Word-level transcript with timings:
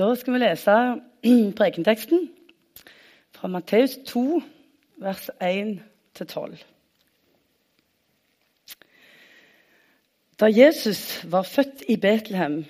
Da 0.00 0.14
skal 0.16 0.32
vi 0.32 0.38
lese 0.40 0.74
prekenteksten 1.58 2.30
fra 3.36 3.48
Matteus 3.52 3.98
2, 4.08 4.40
vers 4.96 5.26
1-12. 5.44 6.62
Da 10.40 10.48
Jesus 10.48 11.20
var 11.28 11.44
født 11.44 11.84
i 11.92 11.98
Betlehem 12.00 12.62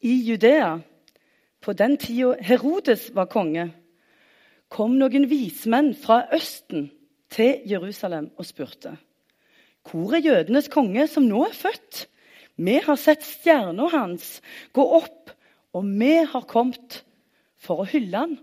i 0.00 0.14
Judea, 0.28 0.76
på 1.60 1.72
den 1.72 1.96
tida 1.98 2.36
Herodes 2.38 3.10
var 3.18 3.26
konge, 3.34 3.72
kom 4.70 4.94
noen 4.94 5.26
vismenn 5.26 5.90
fra 5.98 6.22
Østen 6.38 6.92
til 7.34 7.66
Jerusalem 7.66 8.30
og 8.38 8.46
spurte. 8.46 8.94
Hvor 9.90 10.14
er 10.14 10.22
jødenes 10.22 10.70
konge 10.70 11.10
som 11.10 11.26
nå 11.26 11.48
er 11.48 11.62
født? 11.64 12.06
Vi 12.62 12.78
har 12.78 12.96
sett 13.00 13.26
stjerna 13.26 13.90
hans 13.90 14.36
gå 14.70 14.86
opp, 15.00 15.34
og 15.76 15.84
vi 15.84 16.14
har 16.24 16.48
kommet 16.48 17.02
for 17.60 17.82
å 17.82 17.88
hylle 17.90 18.24
han. 18.24 18.34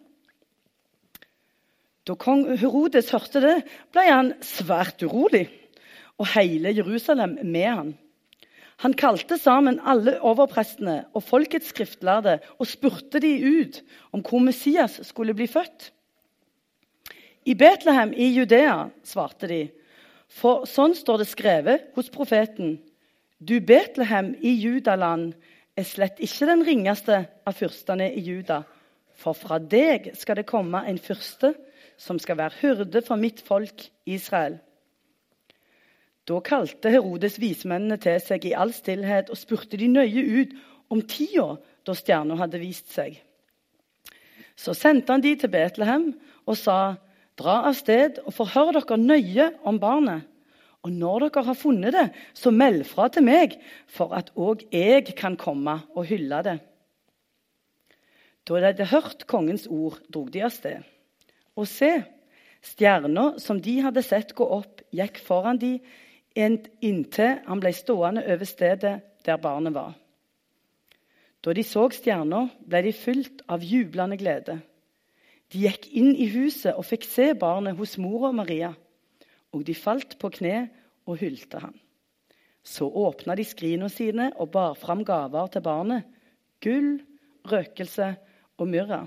Da 2.04 2.16
kong 2.20 2.46
Herodes 2.60 3.14
hørte 3.16 3.42
det, 3.44 3.58
ble 3.96 4.04
han 4.10 4.34
svært 4.44 5.04
urolig, 5.06 5.48
og 6.20 6.30
hele 6.36 6.74
Jerusalem 6.76 7.38
med 7.42 7.70
han. 7.70 7.94
Han 8.84 8.96
kalte 9.00 9.38
sammen 9.40 9.80
alle 9.80 10.18
overprestene 10.26 11.04
og 11.16 11.24
folkets 11.24 11.70
skriftlærde 11.72 12.40
og 12.58 12.68
spurte 12.68 13.22
de 13.24 13.32
ut 13.40 13.80
om 14.12 14.24
hvor 14.26 14.44
Messias 14.44 15.00
skulle 15.08 15.36
bli 15.38 15.48
født. 15.48 15.92
I 17.48 17.56
Betlehem 17.60 18.12
i 18.16 18.30
Judea, 18.34 18.90
svarte 19.04 19.48
de, 19.48 19.62
for 20.28 20.68
sånn 20.68 20.96
står 20.98 21.22
det 21.22 21.30
skrevet 21.30 21.90
hos 21.96 22.12
profeten. 22.12 22.78
Du 23.40 23.60
Betlehem 23.64 24.34
i 24.42 24.56
Judaland 24.60 25.36
er 25.78 25.88
slett 25.88 26.22
ikke 26.22 26.48
den 26.50 26.64
ringeste 26.66 27.24
av 27.48 27.58
fyrstene 27.58 28.12
i 28.14 28.22
Juda. 28.24 28.62
For 29.18 29.38
fra 29.38 29.60
deg 29.60 30.12
skal 30.18 30.40
det 30.40 30.50
komme 30.50 30.84
en 30.90 31.00
fyrste 31.02 31.54
som 32.02 32.20
skal 32.22 32.40
være 32.40 32.60
hyrde 32.62 33.04
for 33.06 33.20
mitt 33.20 33.42
folk 33.46 33.86
Israel. 34.10 34.60
Da 36.28 36.40
kalte 36.46 36.92
Herodes 36.92 37.36
vismennene 37.42 38.00
til 38.02 38.20
seg 38.24 38.46
i 38.48 38.56
all 38.56 38.72
stillhet 38.74 39.30
og 39.34 39.40
spurte 39.40 39.78
de 39.80 39.90
nøye 39.92 40.24
ut 40.40 40.54
om 40.94 41.02
tida 41.04 41.58
da 41.84 41.96
stjerna 41.98 42.38
hadde 42.40 42.62
vist 42.62 42.94
seg. 42.94 43.18
Så 44.56 44.76
sendte 44.78 45.12
han 45.12 45.24
de 45.24 45.34
til 45.36 45.52
Betlehem 45.52 46.12
og 46.46 46.58
sa 46.60 46.96
Dra 47.34 47.64
av 47.66 47.74
sted 47.74 48.20
og 48.28 48.36
forhør 48.36 48.76
dere 48.76 48.98
nøye 49.02 49.48
om 49.66 49.80
barnet. 49.82 50.28
Og 50.84 50.92
når 50.92 51.30
dere 51.30 51.46
har 51.48 51.56
funnet 51.56 51.96
det, 51.96 52.08
så 52.36 52.52
meld 52.52 52.84
fra 52.90 53.08
til 53.08 53.24
meg, 53.24 53.56
for 53.88 54.12
at 54.16 54.34
òg 54.36 54.66
jeg 54.74 55.16
kan 55.16 55.38
komme 55.40 55.78
og 55.96 56.10
hylle 56.10 56.42
det. 56.44 56.58
Da 58.44 58.60
de 58.60 58.68
hadde 58.68 58.90
hørt 58.92 59.24
kongens 59.28 59.68
ord, 59.72 60.02
drog 60.12 60.34
de 60.34 60.44
av 60.44 60.52
sted. 60.52 60.84
Og 61.56 61.70
se, 61.72 61.92
stjerna 62.64 63.38
som 63.40 63.62
de 63.64 63.78
hadde 63.86 64.04
sett 64.04 64.36
gå 64.36 64.44
opp, 64.44 64.84
gikk 64.92 65.22
foran 65.24 65.62
de 65.62 65.78
inntil 66.36 67.40
han 67.48 67.64
ble 67.64 67.72
stående 67.76 68.26
over 68.28 68.50
stedet 68.50 68.98
der 69.24 69.40
barnet 69.40 69.76
var. 69.76 69.94
Da 71.44 71.54
de 71.56 71.64
så 71.64 71.88
stjerna, 71.92 72.50
ble 72.60 72.84
de 72.84 72.94
fylt 72.96 73.44
av 73.52 73.64
jublende 73.64 74.20
glede. 74.20 74.60
De 75.52 75.64
gikk 75.64 75.88
inn 75.96 76.12
i 76.16 76.28
huset 76.34 76.76
og 76.76 76.88
fikk 76.88 77.08
se 77.08 77.32
barnet 77.40 77.78
hos 77.80 77.98
mora 78.02 78.32
Maria, 78.36 78.74
og 79.54 79.64
de 79.68 79.76
falt 79.78 80.18
på 80.22 80.32
kne 80.34 80.68
og 81.08 81.20
hylte 81.22 81.62
ham. 81.62 81.76
Så 82.64 82.88
åpna 82.88 83.36
de 83.36 83.46
skrina 83.46 83.90
sine 83.92 84.30
og 84.40 84.54
bar 84.54 84.78
fram 84.80 85.04
gaver 85.06 85.52
til 85.52 85.66
barnet, 85.66 86.08
gull, 86.64 86.96
røkelse 87.48 88.14
og 88.58 88.70
myrra. 88.72 89.04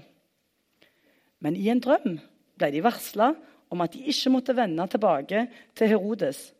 Men 1.40 1.56
i 1.56 1.68
en 1.72 1.80
drøm 1.80 2.18
ble 2.56 2.72
de 2.72 2.84
varsla 2.84 3.32
om 3.72 3.82
at 3.82 3.96
de 3.96 4.04
ikke 4.12 4.32
måtte 4.32 4.56
vende 4.56 4.86
tilbake 4.90 5.46
til 5.76 5.94
Herodes, 5.94 6.50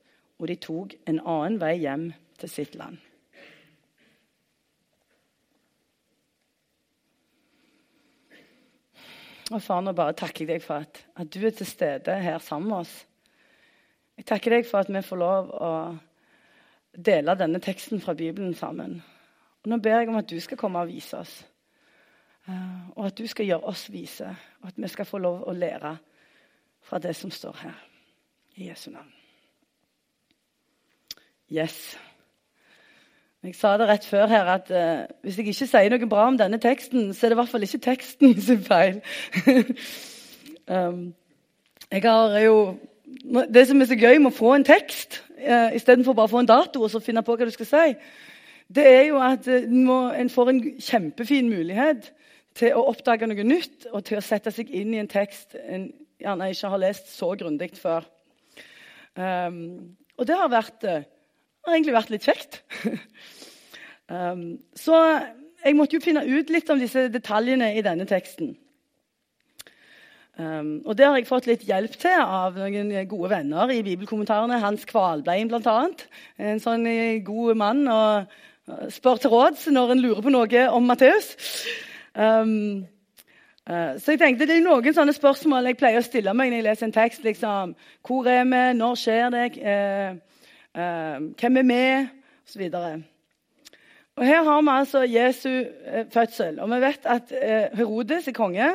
og 0.40 0.48
de 0.50 0.56
tok 0.60 0.96
en 1.08 1.20
annen 1.20 1.60
vei 1.60 1.76
hjem 1.84 2.08
til 2.40 2.52
sitt 2.52 2.74
land. 2.76 2.98
Og 9.54 9.62
far, 9.62 9.82
nå 9.84 9.92
bare 9.94 10.16
takker 10.18 10.42
jeg 10.42 10.56
deg 10.56 10.64
for 10.64 10.82
at, 10.82 11.04
at, 11.14 11.28
du 11.30 11.44
er 11.46 11.54
til 11.54 11.68
stede 11.70 12.16
her 12.18 12.40
sammen 12.42 12.72
med 12.72 12.82
oss. 12.82 12.94
Jeg 14.16 14.24
takker 14.24 14.56
deg 14.56 14.68
for 14.68 14.80
at 14.80 14.92
vi 14.92 15.02
får 15.04 15.20
lov 15.20 15.50
å 15.52 15.72
dele 16.96 17.36
denne 17.36 17.60
teksten 17.60 18.00
fra 18.00 18.14
Bibelen 18.16 18.54
sammen. 18.54 19.02
Og 19.62 19.70
Nå 19.70 19.78
ber 19.82 20.00
jeg 20.00 20.08
om 20.08 20.16
at 20.16 20.30
du 20.30 20.38
skal 20.40 20.56
komme 20.56 20.80
og 20.80 20.88
vise 20.88 21.18
oss. 21.18 21.34
Uh, 22.48 22.88
og 22.94 23.06
at 23.08 23.18
du 23.18 23.26
skal 23.26 23.48
gjøre 23.48 23.66
oss 23.66 23.88
vise, 23.90 24.28
og 24.62 24.68
at 24.70 24.76
vi 24.78 24.88
skal 24.88 25.08
få 25.08 25.18
lov 25.18 25.42
å 25.50 25.52
lære 25.52 25.96
fra 26.86 26.98
det 27.02 27.16
som 27.18 27.30
står 27.30 27.56
her. 27.64 27.78
I 28.56 28.68
Jesu 28.68 28.90
navn. 28.90 29.10
Yes. 31.52 31.98
Jeg 33.42 33.54
sa 33.54 33.76
det 33.78 33.88
rett 33.90 34.06
før 34.06 34.26
her 34.30 34.48
at 34.54 34.70
uh, 34.70 35.04
hvis 35.22 35.36
jeg 35.38 35.50
ikke 35.52 35.68
sier 35.68 35.92
noe 35.92 36.08
bra 36.10 36.24
om 36.30 36.38
denne 36.38 36.58
teksten, 36.62 37.12
så 37.14 37.26
er 37.26 37.30
det 37.34 37.36
i 37.36 37.40
hvert 37.42 37.52
fall 37.52 37.66
ikke 37.66 37.84
teksten 37.84 38.40
sin 38.48 38.64
feil. 38.64 39.02
um, 40.78 41.02
jeg 41.90 42.02
har 42.06 42.38
jo 42.46 42.56
Det 43.06 43.64
som 43.68 43.80
er 43.80 43.88
så 43.90 43.98
gøy 43.98 44.18
med 44.18 44.32
å 44.32 44.36
få 44.36 44.54
en 44.56 44.66
tekst 44.66 45.20
eh, 45.38 45.76
istedenfor 45.78 46.16
bare 46.16 46.30
å 46.30 46.34
få 46.34 46.40
en 46.42 46.48
dato 46.50 46.82
og 46.82 46.90
så 46.90 47.02
finne 47.02 47.22
på 47.26 47.36
hva 47.36 47.46
du 47.46 47.52
skal 47.54 47.68
si, 47.70 47.84
det 48.66 48.86
er 48.90 49.04
jo 49.12 49.20
at 49.22 49.46
må, 49.70 50.08
en 50.10 50.30
får 50.32 50.50
en 50.50 50.62
kjempefin 50.82 51.50
mulighet 51.52 52.10
til 52.56 52.74
å 52.74 52.86
oppdage 52.90 53.28
noe 53.28 53.46
nytt 53.46 53.86
og 53.92 54.02
til 54.08 54.18
å 54.18 54.24
sette 54.24 54.50
seg 54.54 54.72
inn 54.74 54.94
i 54.94 55.00
en 55.02 55.10
tekst 55.10 55.54
en 55.60 55.90
gjerne 56.22 56.50
ikke 56.50 56.70
har 56.72 56.82
lest 56.82 57.10
så 57.12 57.32
grundig 57.38 57.70
før. 57.78 58.06
Um, 59.16 59.96
og 60.16 60.28
det 60.28 60.36
har 60.36 60.52
vært 60.52 60.86
uh, 60.88 61.04
har 61.66 61.76
egentlig 61.76 61.96
vært 61.96 62.12
litt 62.12 62.26
kjekt. 62.26 62.60
um, 64.08 64.56
så 64.84 64.96
jeg 65.62 65.76
måtte 65.76 65.98
jo 65.98 66.04
finne 66.04 66.24
ut 66.24 66.52
litt 66.52 66.70
om 66.72 66.80
disse 66.80 67.08
detaljene 67.12 67.72
i 67.76 67.84
denne 67.84 68.06
teksten. 68.08 68.54
Um, 70.36 70.82
og 70.84 70.98
Det 70.98 71.06
har 71.06 71.16
jeg 71.16 71.28
fått 71.30 71.46
litt 71.48 71.62
hjelp 71.64 71.94
til 71.96 72.20
av 72.20 72.58
noen 72.60 72.90
gode 73.08 73.30
venner 73.32 73.70
i 73.72 73.80
bibelkommentarene. 73.84 74.58
Hans 74.60 74.84
Kvalbein, 74.88 75.48
bl.a. 75.48 75.76
En 76.36 76.60
sånn 76.60 76.84
eh, 76.90 77.22
god 77.24 77.56
mann 77.56 77.86
og 77.88 78.92
spør 78.92 79.22
til 79.22 79.32
råds 79.32 79.64
når 79.72 79.94
en 79.94 80.04
lurer 80.04 80.20
på 80.26 80.34
noe 80.34 80.66
om 80.76 80.84
Matteus. 80.90 81.32
Um, 82.12 82.84
uh, 83.64 83.96
så 83.96 84.12
jeg 84.12 84.20
tenkte 84.20 84.48
Det 84.48 84.58
er 84.58 84.64
noen 84.64 84.96
sånne 84.96 85.16
spørsmål 85.16 85.70
jeg 85.70 85.80
pleier 85.80 86.00
å 86.00 86.06
stille 86.06 86.36
meg 86.36 86.52
når 86.52 86.60
jeg 86.60 86.68
leser 86.68 86.90
en 86.90 86.96
tekst. 87.00 87.24
liksom, 87.24 87.74
Hvor 88.04 88.28
er 88.28 88.44
vi? 88.44 88.62
Når 88.76 89.02
skjer 89.02 89.28
det? 89.32 89.50
Uh, 89.56 90.48
uh, 90.76 91.28
hvem 91.40 91.62
er 91.64 91.70
vi? 91.72 91.84
Og 92.44 92.52
så 92.52 92.58
videre. 92.60 92.96
Og 94.16 94.26
Her 94.26 94.42
har 94.42 94.60
vi 94.62 94.68
altså 94.72 95.02
Jesu 95.02 95.48
eh, 95.86 96.06
fødsel. 96.10 96.60
Og 96.60 96.70
Vi 96.70 96.80
vet 96.80 97.00
at 97.04 97.32
eh, 97.42 97.76
Herodes 97.76 98.28
er 98.28 98.32
konge. 98.32 98.68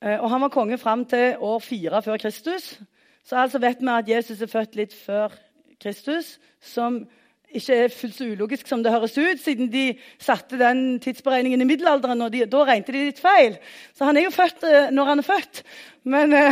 Og 0.00 0.30
Han 0.30 0.40
var 0.40 0.48
konge 0.52 0.78
fram 0.78 1.04
til 1.08 1.36
år 1.40 1.58
fire 1.58 2.02
før 2.02 2.16
Kristus. 2.20 2.80
Så 3.24 3.36
altså 3.36 3.58
vet 3.58 3.80
vi 3.80 3.88
at 3.88 4.08
Jesus 4.08 4.42
er 4.42 4.50
født 4.52 4.76
litt 4.76 4.94
før 4.94 5.32
Kristus, 5.80 6.38
som 6.60 7.06
ikke 7.54 7.74
er 7.84 7.92
fullt 7.92 8.16
så 8.18 8.26
ulogisk 8.26 8.68
som 8.68 8.82
det 8.82 8.92
høres 8.92 9.14
ut, 9.18 9.40
siden 9.40 9.68
de 9.72 9.84
satte 10.18 10.58
den 10.58 10.98
tidsberegningen 11.00 11.62
i 11.62 11.68
middelalderen. 11.68 12.22
og 12.22 12.32
de, 12.32 12.46
Da 12.50 12.64
regnet 12.64 12.90
de 12.90 13.04
litt 13.06 13.20
feil. 13.22 13.58
Så 13.94 14.04
han 14.08 14.16
er 14.16 14.26
jo 14.26 14.34
født 14.34 14.66
uh, 14.66 14.90
når 14.90 15.10
han 15.10 15.22
er 15.22 15.28
født. 15.28 15.62
Men 16.04 16.34
det 16.34 16.42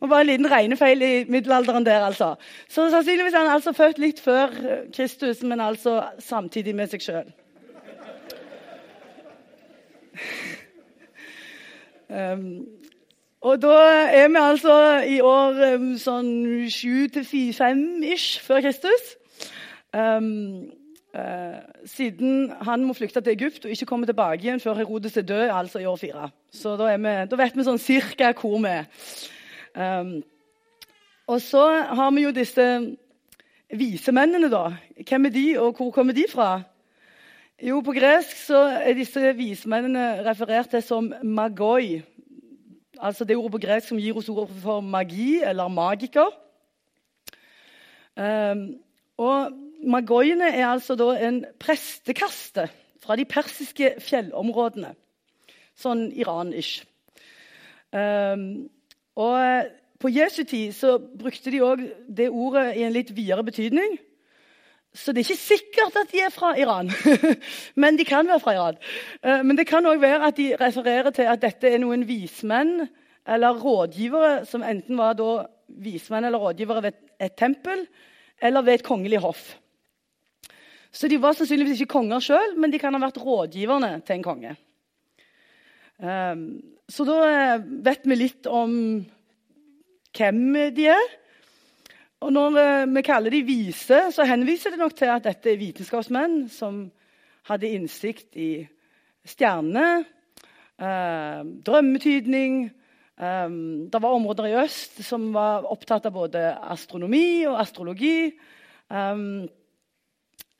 var 0.00 0.08
bare 0.08 0.20
en 0.20 0.26
liten 0.26 0.50
regnefeil 0.50 1.02
i 1.02 1.24
middelalderen 1.24 1.86
der, 1.86 2.04
altså. 2.04 2.34
Så 2.68 2.90
sannsynligvis 2.90 3.34
er 3.34 3.46
han 3.46 3.54
altså 3.56 3.72
født 3.72 3.98
litt 3.98 4.20
før 4.20 4.52
eh, 4.52 4.84
Kristus, 4.94 5.42
men 5.42 5.60
altså 5.60 6.04
samtidig 6.18 6.76
med 6.76 6.92
seg 6.92 7.02
sjøl. 7.02 7.32
um, 12.12 12.46
og 13.42 13.62
da 13.62 13.78
er 14.14 14.28
vi 14.28 14.38
altså 14.38 14.74
i 15.08 15.18
år 15.20 15.58
um, 15.74 15.88
sånn 15.98 16.30
sju 16.70 17.08
til 17.10 17.26
fem 17.56 17.82
ish 18.06 18.38
før 18.44 18.62
Kristus. 18.62 19.16
Um, 19.92 20.70
uh, 21.10 21.58
siden 21.90 22.52
han 22.62 22.86
må 22.86 22.94
flykte 22.94 23.20
til 23.20 23.34
Egypt 23.34 23.66
og 23.66 23.74
ikke 23.74 23.88
komme 23.90 24.06
tilbake 24.06 24.46
igjen 24.46 24.62
før 24.62 24.78
Herodes 24.78 25.18
er 25.18 25.26
død, 25.26 25.48
altså 25.50 25.82
i 25.82 25.88
år 25.90 25.98
fire. 25.98 26.30
Så 26.54 26.76
da, 26.78 26.94
vi, 26.94 27.16
da 27.30 27.40
vet 27.42 27.58
vi 27.58 27.66
sånn 27.66 27.82
cirka 27.82 28.30
hvor 28.38 28.60
vi 28.62 28.76
er. 28.76 28.86
Um, 29.74 30.20
og 31.26 31.40
så 31.42 31.66
har 31.98 32.10
vi 32.14 32.28
jo 32.28 32.34
disse 32.36 32.66
visemennene, 33.72 34.50
da. 34.52 34.68
Hvem 35.08 35.26
er 35.26 35.34
de, 35.34 35.46
og 35.58 35.74
hvor 35.76 35.90
kommer 35.90 36.14
de 36.14 36.28
fra? 36.30 36.60
Jo, 37.62 37.80
På 37.80 37.92
gresk 37.94 38.36
så 38.42 38.58
er 38.82 38.96
disse 38.98 39.34
vismennene 39.38 40.24
referert 40.26 40.72
til 40.72 40.82
som 40.82 41.12
magoi. 41.22 42.02
Altså 43.00 43.24
det 43.24 43.36
ordet 43.36 43.52
på 43.54 43.62
gresk 43.62 43.88
som 43.88 44.00
gir 44.00 44.16
oss 44.16 44.28
ordet 44.28 44.50
for 44.62 44.80
magi 44.80 45.40
eller 45.42 45.68
magiker. 45.68 46.28
Um, 48.16 48.66
og 49.16 49.52
Magoiene 49.82 50.50
er 50.52 50.66
altså 50.66 50.94
en 51.16 51.44
prestekaste 51.58 52.68
fra 53.02 53.16
de 53.16 53.24
persiske 53.24 53.94
fjellområdene 53.98 54.92
Sånn 55.72 56.10
Iran-ish. 56.12 56.84
Um, 57.96 58.68
og 59.16 59.70
på 59.98 60.10
Jesu 60.12 60.44
tid 60.44 60.74
så 60.76 60.98
brukte 61.00 61.50
de 61.50 61.62
òg 61.64 61.82
det 62.06 62.28
ordet 62.28 62.76
i 62.76 62.84
en 62.84 62.92
litt 62.92 63.14
videre 63.16 63.42
betydning. 63.46 63.96
Så 64.94 65.12
det 65.12 65.22
er 65.22 65.30
ikke 65.30 65.40
sikkert 65.40 65.96
at 65.96 66.10
de 66.12 66.20
er 66.20 66.32
fra 66.32 66.52
Iran, 66.60 66.90
men 67.82 67.96
de 67.96 68.04
kan 68.04 68.28
være 68.28 68.40
fra 68.40 68.52
Iran. 68.52 68.80
Uh, 69.24 69.40
men 69.46 69.56
det 69.56 69.66
kan 69.70 69.86
òg 69.88 70.02
være 70.02 70.28
at 70.28 70.36
de 70.36 70.50
refererer 70.60 71.10
til 71.16 71.30
at 71.32 71.40
dette 71.40 71.70
er 71.70 71.80
noen 71.80 72.04
vismenn 72.08 72.82
eller 73.28 73.56
rådgivere 73.62 74.42
som 74.48 74.64
enten 74.66 74.98
var 74.98 75.16
vismenn 75.68 76.26
eller 76.28 76.42
rådgivere 76.42 76.82
ved 76.82 77.00
et 77.22 77.36
tempel 77.38 77.86
eller 78.42 78.62
ved 78.66 78.80
et 78.80 78.84
kongelig 78.84 79.22
hoff. 79.22 79.54
Så 80.92 81.08
de 81.08 81.16
var 81.22 81.32
sannsynligvis 81.32 81.80
ikke 81.80 81.94
konger 81.94 82.20
sjøl, 82.20 82.58
men 82.60 82.72
de 82.72 82.80
kan 82.80 82.92
ha 82.92 83.00
vært 83.00 83.20
rådgiverne 83.22 83.94
til 84.04 84.18
en 84.18 84.26
konge. 84.26 84.54
Um, 86.02 86.44
så 86.90 87.06
da 87.06 87.18
eh, 87.30 87.64
vet 87.86 88.04
vi 88.04 88.18
litt 88.18 88.48
om 88.50 88.72
hvem 90.12 90.40
de 90.76 90.88
er. 90.92 91.12
Og 92.22 92.30
når 92.30 92.58
eh, 92.60 92.90
vi 92.94 93.02
kaller 93.02 93.34
de 93.34 93.42
vise, 93.46 93.98
så 94.14 94.26
henviser 94.28 94.74
det 94.74 94.78
nok 94.80 94.94
til 94.94 95.10
at 95.10 95.24
dette 95.26 95.50
er 95.50 95.58
vitenskapsmenn 95.58 96.44
som 96.52 96.84
hadde 97.48 97.72
innsikt 97.74 98.38
i 98.38 98.50
stjernene, 99.26 100.04
eh, 100.78 101.40
drømmetydning, 101.66 102.60
eh, 103.18 103.56
det 103.90 104.02
var 104.04 104.14
områder 104.18 104.52
i 104.52 104.54
øst 104.62 105.02
som 105.06 105.32
var 105.34 105.66
opptatt 105.70 106.06
av 106.06 106.14
både 106.14 106.44
astronomi 106.62 107.42
og 107.50 107.58
astrologi. 107.64 108.30
Eh, 108.92 109.26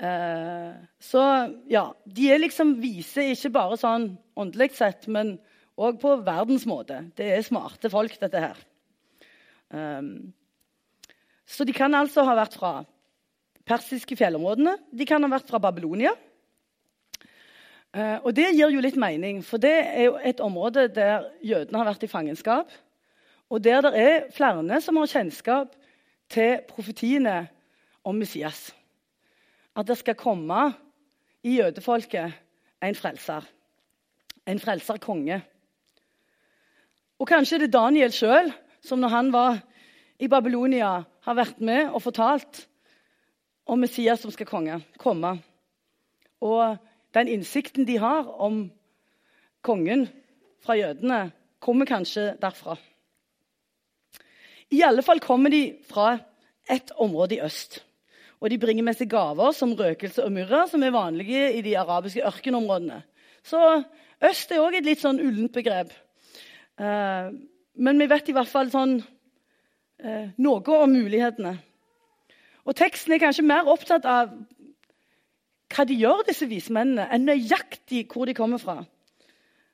uh, 0.03 0.71
så 0.99 1.25
ja, 1.71 1.85
de 2.03 2.31
er 2.33 2.41
liksom 2.43 2.75
vise 2.83 3.29
ikke 3.37 3.53
bare 3.55 3.77
sånn 3.79 4.09
åndelig 4.35 4.73
sett, 4.75 5.07
men 5.07 5.37
òg 5.79 6.01
på 6.03 6.17
verdens 6.27 6.67
måte. 6.67 7.05
Det 7.15 7.29
er 7.37 7.45
smarte 7.47 7.91
folk, 7.93 8.17
dette 8.19 8.41
her. 8.43 8.63
Um, 9.71 10.33
så 11.53 11.67
de 11.69 11.75
kan 11.77 11.93
altså 11.95 12.25
ha 12.25 12.35
vært 12.39 12.57
fra 12.57 12.73
persiske 13.69 14.17
fjellområdene. 14.17 14.79
De 14.91 15.07
kan 15.07 15.23
ha 15.23 15.29
vært 15.31 15.51
fra 15.51 15.61
Babylonia. 15.61 16.15
Eh, 17.93 18.19
og 18.25 18.33
Det 18.35 18.49
gir 18.57 18.73
jo 18.73 18.81
litt 18.81 18.97
mening, 18.97 19.43
for 19.45 19.61
det 19.61 19.75
er 19.75 20.07
jo 20.09 20.17
et 20.17 20.41
område 20.41 20.89
der 20.89 21.29
jødene 21.45 21.79
har 21.79 21.91
vært 21.91 22.07
i 22.07 22.11
fangenskap. 22.11 22.73
Og 23.53 23.61
der 23.61 23.83
det 23.85 23.93
er 24.01 24.31
flere 24.33 24.81
som 24.81 24.97
har 24.97 25.11
kjennskap 25.13 25.75
til 26.33 26.63
profetiene 26.69 27.49
om 28.05 28.17
Messias. 28.17 28.73
At 29.77 29.87
det 29.87 29.99
skal 29.99 30.17
komme 30.17 30.73
i 31.45 31.59
jødefolket 31.59 32.33
en 32.83 32.95
frelser. 32.95 33.45
En 34.47 34.59
frelserkonge. 34.59 35.43
Og 37.19 37.29
kanskje 37.29 37.59
det 37.61 37.69
er 37.69 37.77
Daniel 37.77 38.13
sjøl 38.13 38.51
som 38.83 38.99
når 38.99 39.09
han 39.09 39.33
var 39.33 39.61
i 40.23 40.29
Babylonia, 40.31 41.03
har 41.27 41.35
vært 41.39 41.59
med 41.59 41.91
og 41.91 42.03
fortalt 42.05 42.65
om 43.67 43.81
Messias 43.83 44.23
som 44.23 44.31
skal 44.35 44.47
komme. 44.47 45.33
Og 46.43 46.77
den 47.15 47.31
innsikten 47.31 47.87
de 47.89 47.99
har 48.03 48.29
om 48.43 48.65
kongen 49.63 50.07
fra 50.63 50.79
jødene, 50.79 51.31
kommer 51.63 51.87
kanskje 51.87 52.33
derfra. 52.43 52.77
I 54.73 54.83
alle 54.87 55.03
fall 55.05 55.21
kommer 55.23 55.53
de 55.53 55.77
fra 55.87 56.17
et 56.71 56.91
område 56.99 57.37
i 57.37 57.43
øst. 57.45 57.83
Og 58.43 58.51
de 58.51 58.59
bringer 58.59 58.83
med 58.83 58.97
seg 58.99 59.11
gaver 59.13 59.53
som 59.55 59.75
røkelse 59.79 60.25
og 60.25 60.33
myrra, 60.35 60.65
som 60.67 60.83
er 60.83 60.95
vanlige 60.95 61.51
i 61.55 61.63
de 61.63 61.77
arabiske 61.79 62.25
ørkenområdene. 62.27 63.03
Så 63.47 63.59
øst 64.23 64.55
er 64.55 64.63
òg 64.63 64.79
et 64.79 64.87
litt 64.87 65.03
sånn 65.03 65.21
ullent 65.23 65.55
begrep. 65.55 65.93
Eh, 66.79 67.29
men 67.75 68.03
vi 68.03 68.09
vet 68.11 68.31
i 68.31 68.35
hvert 68.35 68.51
fall 68.51 68.73
sånn 68.73 68.97
eh, 70.03 70.33
noe 70.43 70.79
om 70.79 70.93
mulighetene. 70.93 71.57
Og 72.63 72.77
Teksten 72.79 73.15
er 73.15 73.23
kanskje 73.23 73.47
mer 73.47 73.69
opptatt 73.71 74.07
av 74.07 74.35
hva 75.73 75.87
de 75.89 75.97
gjør, 75.97 76.27
disse 76.29 76.47
vismennene, 76.47 77.09
enn 77.11 77.27
nøyaktig 77.27 78.05
hvor 78.13 78.29
de 78.29 78.37
kommer 78.37 78.61
fra. 78.63 78.83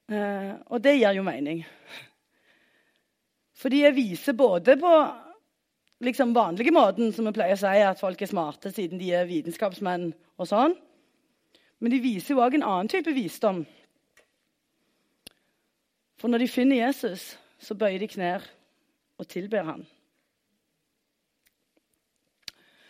Eh, 0.09 0.53
og 0.71 0.83
det 0.85 0.99
gir 1.01 1.19
jo 1.19 1.25
mening. 1.27 1.65
For 3.59 3.73
de 3.75 3.83
er 3.85 3.97
vise 3.97 4.33
både 4.39 4.79
på 4.79 4.93
liksom 6.07 6.35
vanlige 6.35 6.73
måten, 6.73 7.11
som 7.13 7.27
vi 7.27 7.35
pleier 7.35 7.59
å 7.59 7.61
si 7.61 7.83
at 7.83 8.01
folk 8.01 8.23
er 8.23 8.31
smarte 8.31 8.71
siden 8.71 9.01
de 9.01 9.11
er 9.19 9.27
vitenskapsmenn 9.29 10.13
og 10.39 10.49
sånn. 10.49 10.77
Men 11.83 11.95
de 11.95 12.01
viser 12.03 12.35
jo 12.35 12.43
òg 12.43 12.57
en 12.59 12.67
annen 12.67 12.91
type 12.91 13.13
visdom. 13.15 13.65
For 16.19 16.31
når 16.31 16.45
de 16.45 16.51
finner 16.51 16.81
Jesus, 16.87 17.33
så 17.63 17.77
bøyer 17.79 18.03
de 18.03 18.11
knær 18.11 18.47
og 19.19 19.29
tilber 19.31 19.67
ham. 19.67 19.85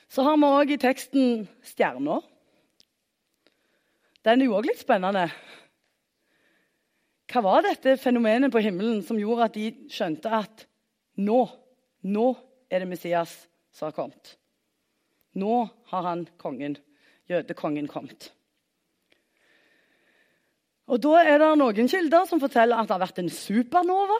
Så 0.08 0.24
har 0.24 0.38
vi 0.40 0.48
òg 0.48 0.72
i 0.72 0.80
teksten 0.80 1.44
stjerner. 1.68 2.24
Den 4.24 4.40
er 4.40 4.48
jo 4.48 4.56
òg 4.56 4.68
litt 4.70 4.80
spennende. 4.80 5.26
Hva 7.28 7.42
var 7.44 7.66
dette 7.66 7.98
fenomenet 8.00 8.52
på 8.52 8.62
himmelen 8.64 9.02
som 9.04 9.20
gjorde 9.20 9.50
at 9.50 9.56
de 9.56 9.68
skjønte 9.92 10.32
at 10.32 10.64
nå, 11.20 11.42
nå 12.08 12.26
er 12.72 12.82
det 12.82 12.88
Messias 12.88 13.34
som 13.76 13.90
har 13.90 13.96
kommet? 13.96 14.32
Nå 15.36 15.60
har 15.92 16.08
han 16.08 16.24
kongen, 16.40 16.78
jødekongen, 17.28 17.88
kommet. 17.88 18.30
Og 20.88 21.02
Da 21.04 21.20
er 21.20 21.36
det 21.42 21.50
noen 21.60 21.90
kilder 21.92 22.24
som 22.24 22.40
forteller 22.40 22.80
at 22.80 22.88
det 22.88 22.96
har 22.96 23.04
vært 23.04 23.20
en 23.20 23.28
supernova. 23.28 24.16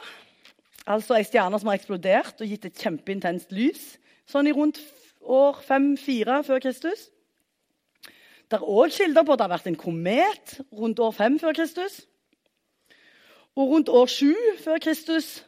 Altså 0.85 1.17
ei 1.17 1.25
stjerne 1.25 1.57
som 1.57 1.71
har 1.71 1.79
eksplodert 1.79 2.41
og 2.41 2.49
gitt 2.49 2.69
et 2.69 2.77
kjempeintenst 2.77 3.49
lys. 3.57 3.97
Sånn 4.29 4.47
i 4.49 4.53
rundt 4.53 4.77
år 5.21 5.59
5-4 5.63 6.41
før 6.43 6.59
Kristus. 6.59 7.09
Det 8.49 8.57
er 8.57 8.65
òg 8.65 8.89
kilder 8.93 9.25
på 9.25 9.33
at 9.33 9.39
det 9.39 9.45
har 9.45 9.53
vært 9.53 9.67
en 9.69 9.77
komet 9.77 10.55
rundt 10.73 10.99
år 10.99 11.11
5 11.13 11.39
før 11.39 11.53
Kristus. 11.53 11.99
Og 13.55 13.73
rundt 13.73 13.89
år 13.89 14.05
7 14.09 14.33
før 14.63 14.79
Kristus 14.81 15.45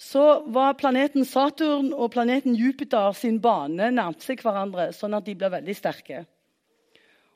så 0.00 0.42
var 0.48 0.78
planeten 0.80 1.24
Saturn 1.24 1.92
og 1.92 2.12
planeten 2.14 2.54
Jupiter 2.56 3.12
sin 3.12 3.40
bane 3.40 3.90
nærmet 3.92 4.24
seg 4.24 4.40
hverandre, 4.40 4.92
sånn 4.96 5.16
at 5.18 5.26
de 5.26 5.34
ble 5.36 5.50
veldig 5.52 5.74
sterke. 5.76 6.22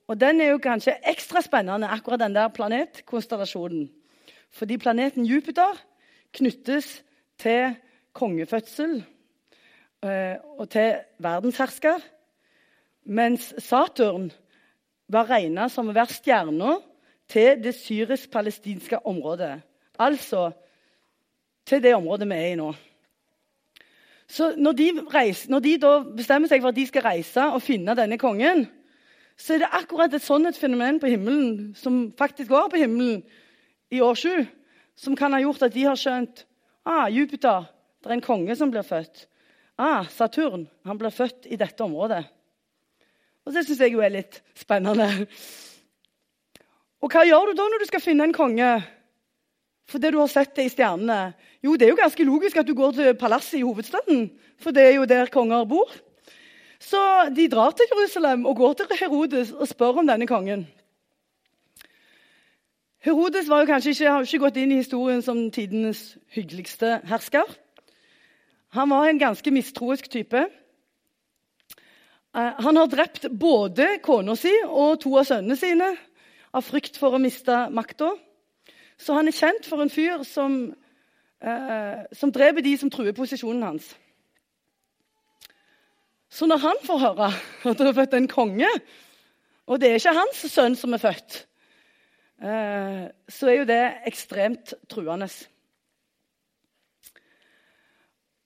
Og 0.08 0.20
Den 0.20 0.40
er 0.40 0.52
jo 0.52 0.60
kanskje 0.62 0.96
ekstra 1.10 1.42
spennende, 1.44 1.88
akkurat 1.88 2.20
den 2.20 2.36
der 2.36 2.48
planetkonstellasjonen. 2.48 3.90
Fordi 4.50 4.76
planeten 4.78 5.26
Jupiter 5.26 5.76
knyttes 6.32 7.02
til 7.40 7.74
kongefødsel 8.14 8.96
eh, 9.00 9.13
og 10.04 10.66
til 10.72 10.98
verdenshersker. 11.24 12.02
Mens 13.04 13.52
Saturn 13.58 14.30
var 15.08 15.28
regna 15.28 15.68
som 15.72 15.88
å 15.88 15.96
være 15.96 16.16
stjerna 16.16 16.78
til 17.30 17.60
det 17.64 17.74
syrisk-palestinske 17.76 19.00
området. 19.06 19.58
Altså 19.98 20.50
til 21.68 21.82
det 21.82 21.94
området 21.96 22.28
vi 22.28 22.38
er 22.38 22.52
i 22.52 22.58
nå. 22.60 22.72
Så 24.28 24.54
når 24.56 24.72
de, 24.72 24.88
reiser, 25.14 25.50
når 25.52 25.60
de 25.64 25.74
bestemmer 26.16 26.48
seg 26.48 26.62
for 26.62 26.72
at 26.72 26.78
de 26.78 26.86
skal 26.88 27.04
reise 27.04 27.44
og 27.44 27.62
finne 27.62 27.96
denne 27.96 28.18
kongen, 28.20 28.64
så 29.36 29.54
er 29.54 29.64
det 29.64 29.72
akkurat 29.76 30.14
et 30.14 30.24
sånt 30.24 30.56
fenomen 30.56 31.00
på 31.00 31.10
himmelen, 31.10 31.74
som 31.76 32.12
faktisk 32.18 32.50
var 32.50 32.70
på 32.72 32.80
himmelen 32.80 33.22
i 33.92 34.00
år 34.00 34.16
sju, 34.18 34.44
som 34.96 35.16
kan 35.18 35.34
ha 35.34 35.42
gjort 35.42 35.66
at 35.66 35.74
de 35.74 35.84
har 35.84 35.98
skjønt 35.98 36.44
ah, 36.86 37.08
Jupiter, 37.10 37.66
det 38.00 38.10
er 38.10 38.16
en 38.18 38.24
konge 38.24 38.56
som 38.56 38.70
blir 38.70 38.86
født. 38.86 39.26
Ah, 39.78 40.06
Saturn, 40.06 40.68
han 40.86 40.98
blir 40.98 41.10
født 41.10 41.48
i 41.50 41.58
dette 41.58 41.82
området. 41.82 42.22
Og 43.44 43.52
det 43.52 43.64
syns 43.66 43.80
jeg 43.82 43.92
jo 43.92 44.02
er 44.04 44.12
litt 44.14 44.38
spennende. 44.56 45.08
Og 47.02 47.10
hva 47.12 47.24
gjør 47.26 47.50
du 47.50 47.58
da 47.58 47.66
når 47.68 47.82
du 47.82 47.88
skal 47.90 48.02
finne 48.04 48.28
en 48.28 48.36
konge? 48.36 48.68
Fordi 49.90 50.12
du 50.14 50.20
har 50.22 50.30
sett 50.32 50.54
det 50.56 50.68
i 50.68 50.72
stjernene? 50.72 51.34
Jo, 51.64 51.74
det 51.76 51.88
er 51.88 51.92
jo 51.92 51.98
ganske 51.98 52.24
logisk 52.24 52.60
at 52.60 52.68
du 52.68 52.72
går 52.78 52.94
til 52.96 53.16
palasset 53.20 53.58
i 53.58 53.64
hovedstaden. 53.66 54.30
For 54.62 54.72
det 54.72 54.86
er 54.86 54.94
jo 54.96 55.08
der 55.10 55.32
konger 55.32 55.66
bor. 55.68 55.90
Så 56.80 57.00
de 57.34 57.48
drar 57.52 57.74
til 57.76 57.90
Jerusalem 57.90 58.46
og 58.46 58.56
går 58.56 58.78
til 58.78 58.96
Herodes 59.00 59.52
og 59.52 59.68
spør 59.68 60.00
om 60.00 60.08
denne 60.08 60.28
kongen. 60.28 60.64
Herodes 63.04 63.50
var 63.50 63.60
jo 63.60 63.68
kanskje 63.68 63.92
ikke, 63.92 64.10
har 64.10 64.24
ikke 64.24 64.42
gått 64.46 64.62
inn 64.62 64.72
i 64.72 64.80
historien 64.80 65.20
som 65.24 65.42
tidenes 65.52 66.14
hyggeligste 66.32 67.02
hersker. 67.10 67.44
Han 68.74 68.90
var 68.90 69.06
en 69.06 69.18
ganske 69.18 69.50
mistroisk 69.54 70.08
type. 70.10 70.40
Eh, 72.34 72.52
han 72.66 72.76
har 72.76 72.88
drept 72.90 73.28
både 73.30 74.00
kona 74.02 74.34
si 74.34 74.50
og 74.66 74.98
to 75.04 75.12
av 75.20 75.28
sønnene 75.28 75.56
sine 75.58 75.92
av 76.54 76.66
frykt 76.66 76.98
for 76.98 77.14
å 77.14 77.22
miste 77.22 77.54
makta. 77.70 78.10
Så 78.98 79.14
han 79.14 79.30
er 79.30 79.36
kjent 79.36 79.68
for 79.68 79.82
en 79.82 79.92
fyr 79.92 80.24
som, 80.26 80.74
eh, 81.40 82.02
som 82.18 82.32
dreper 82.34 82.66
de 82.66 82.74
som 82.78 82.90
truer 82.90 83.14
posisjonen 83.14 83.62
hans. 83.62 83.94
Så 86.28 86.46
når 86.50 86.58
han 86.66 86.82
får 86.82 86.98
høre 86.98 87.30
at 87.70 87.78
det 87.78 87.86
er 87.86 87.98
født 88.00 88.14
en 88.18 88.28
konge, 88.28 88.70
og 89.66 89.80
det 89.80 89.90
er 89.90 90.02
ikke 90.02 90.18
hans 90.18 90.44
sønn 90.50 90.74
som 90.74 90.94
er 90.94 91.02
født, 91.02 91.46
eh, 92.42 93.06
så 93.30 93.50
er 93.50 93.60
jo 93.60 93.70
det 93.70 93.82
ekstremt 94.10 94.74
truende. 94.90 95.30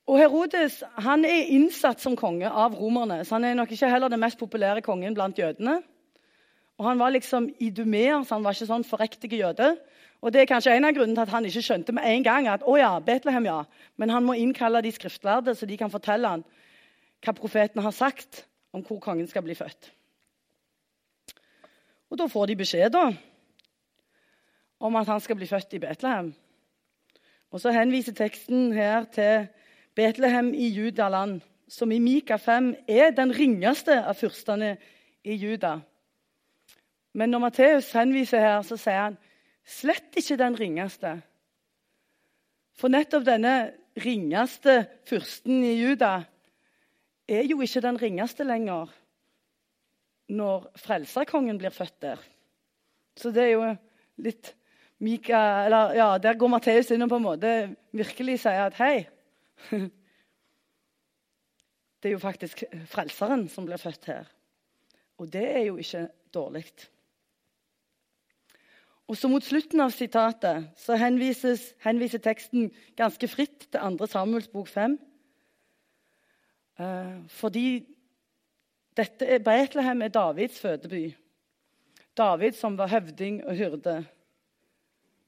Og 0.08 0.16
Herodes 0.16 0.80
han 1.04 1.24
er 1.28 1.50
innsatt 1.52 2.00
som 2.00 2.16
konge 2.16 2.48
av 2.48 2.76
romerne, 2.78 3.20
så 3.24 3.36
han 3.36 3.44
er 3.44 3.58
nok 3.58 3.74
ikke 3.74 3.90
heller 3.92 4.08
den 4.08 4.22
mest 4.22 4.38
populære 4.40 4.80
kongen 4.86 5.14
blant 5.14 5.38
jødene. 5.38 5.82
Og 6.78 6.84
Han 6.86 6.98
var 6.98 7.10
liksom 7.10 7.48
idumeer, 7.58 8.22
så 8.22 8.34
han 8.36 8.44
var 8.44 8.54
ikke 8.54 8.68
sånn 8.70 8.86
forrektige 8.86 9.36
jøde. 9.36 9.76
Og 10.22 10.32
Det 10.32 10.40
er 10.40 10.46
kanskje 10.46 10.76
en 10.76 10.84
av 10.84 10.94
grunnene 10.94 11.16
til 11.16 11.26
at 11.26 11.34
han 11.34 11.44
ikke 11.44 11.62
skjønte 11.62 11.92
med 11.92 12.06
en 12.06 12.24
gang 12.24 12.48
at 12.48 12.62
å 12.62 12.76
ja, 12.78 12.98
Betlehem, 12.98 13.44
ja. 13.44 13.64
Men 13.96 14.10
han 14.10 14.24
må 14.24 14.34
innkalle 14.38 14.82
de 14.82 14.92
skriftlærde, 14.92 15.54
så 15.54 15.66
de 15.66 15.76
kan 15.76 15.90
fortelle 15.90 16.28
han 16.28 16.44
hva 17.24 17.34
profeten 17.34 17.82
har 17.82 17.92
sagt 17.92 18.44
om 18.72 18.82
hvor 18.82 19.00
kongen 19.02 19.26
skal 19.26 19.42
bli 19.42 19.54
født. 19.58 19.92
Og 22.10 22.18
Da 22.18 22.26
får 22.26 22.46
de 22.46 22.56
beskjed 22.56 22.92
da, 22.94 23.12
om 24.80 24.96
at 24.96 25.06
han 25.06 25.20
skal 25.20 25.36
bli 25.36 25.46
født 25.46 25.74
i 25.74 25.82
Betlehem. 25.82 26.34
Og 27.50 27.60
Så 27.60 27.70
henviser 27.74 28.14
teksten 28.14 28.72
her 28.72 29.04
til 29.04 29.48
Betlehem 29.98 30.52
i 30.54 30.68
Judaland, 30.70 31.40
som 31.68 31.90
i 31.92 31.98
Mika 31.98 32.36
5 32.38 32.74
er 32.88 33.10
den 33.16 33.32
ringeste 33.34 33.96
av 33.98 34.14
fyrstene 34.14 34.76
i 35.26 35.34
Juda. 35.34 35.80
Men 37.18 37.32
når 37.34 37.42
Matteus 37.42 37.88
henviser 37.98 38.44
her, 38.44 38.60
så 38.62 38.78
sier 38.78 39.08
han 39.08 39.18
slett 39.66 40.14
ikke 40.20 40.38
den 40.38 40.56
ringeste. 40.60 41.16
For 42.78 42.92
nettopp 42.94 43.26
denne 43.26 43.56
ringeste 43.98 44.84
fyrsten 45.08 45.64
i 45.66 45.74
Juda 45.80 46.12
er 47.28 47.50
jo 47.50 47.58
ikke 47.66 47.82
den 47.82 47.98
ringeste 47.98 48.46
lenger 48.46 48.94
når 50.30 50.70
frelserkongen 50.78 51.58
blir 51.58 51.74
født 51.74 51.98
der. 52.06 52.22
Så 53.18 53.34
det 53.34 53.48
er 53.48 53.54
jo 53.56 53.68
litt 54.22 54.54
Mika, 55.02 55.64
eller, 55.66 55.92
ja, 55.94 56.18
Der 56.18 56.34
går 56.34 56.50
Matteus 56.50 56.90
inn 56.90 57.02
og 57.02 57.10
på 57.10 57.18
en 57.18 57.26
måte 57.26 57.52
virkelig 57.94 58.40
sier 58.42 58.66
at 58.66 58.78
hei 58.78 59.06
Det 61.98 62.12
er 62.12 62.14
jo 62.14 62.22
faktisk 62.22 62.62
frelseren 62.86 63.48
som 63.50 63.66
blir 63.66 63.80
født 63.82 64.04
her. 64.06 64.28
Og 65.18 65.32
det 65.32 65.42
er 65.42 65.64
jo 65.66 65.76
ikke 65.82 66.04
dårlig. 66.34 66.64
Og 69.08 69.16
så 69.16 69.28
Mot 69.28 69.44
slutten 69.44 69.80
av 69.80 69.90
sitatet 69.90 70.68
så 70.76 70.94
henviser 71.00 72.22
teksten 72.22 72.68
ganske 72.96 73.28
fritt 73.28 73.66
til 73.72 73.96
2. 73.98 74.06
Samuels 74.06 74.50
bok 74.52 74.68
5. 74.68 74.98
Eh, 76.78 77.16
fordi 77.28 77.86
dette 78.96 79.26
er, 79.26 79.40
Betlehem 79.42 80.02
er 80.02 80.12
Davids 80.12 80.60
fødeby. 80.60 81.14
David 82.18 82.52
som 82.58 82.78
var 82.78 82.92
høvding 82.92 83.44
og 83.46 83.56
hyrde. 83.56 83.96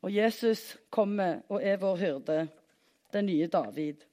Og 0.02 0.14
Jesus 0.14 0.76
kommer 0.90 1.40
og 1.49 1.64
er 1.64 1.80
vår 1.80 1.96
hyrde, 1.96 2.49
den 3.12 3.26
nye 3.26 3.46
David. 3.46 4.04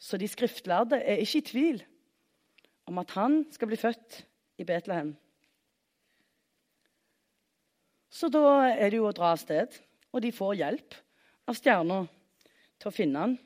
Så 0.00 0.16
de 0.16 0.28
skriftlærde 0.28 0.96
er 0.96 1.20
ikke 1.20 1.42
i 1.42 1.48
tvil 1.50 1.82
om 2.88 2.98
at 3.02 3.12
han 3.14 3.42
skal 3.52 3.68
bli 3.68 3.78
født 3.78 4.22
i 4.58 4.64
Betlehem. 4.64 5.12
Så 8.10 8.28
da 8.32 8.42
er 8.72 8.90
det 8.90 8.98
jo 8.98 9.06
å 9.06 9.14
dra 9.14 9.34
av 9.34 9.38
sted, 9.38 9.76
og 10.10 10.24
de 10.24 10.32
får 10.34 10.56
hjelp 10.58 10.96
av 11.46 11.58
stjerna 11.58 12.00
til 12.80 12.90
å 12.90 12.94
finne 12.94 13.22
han. 13.22 13.36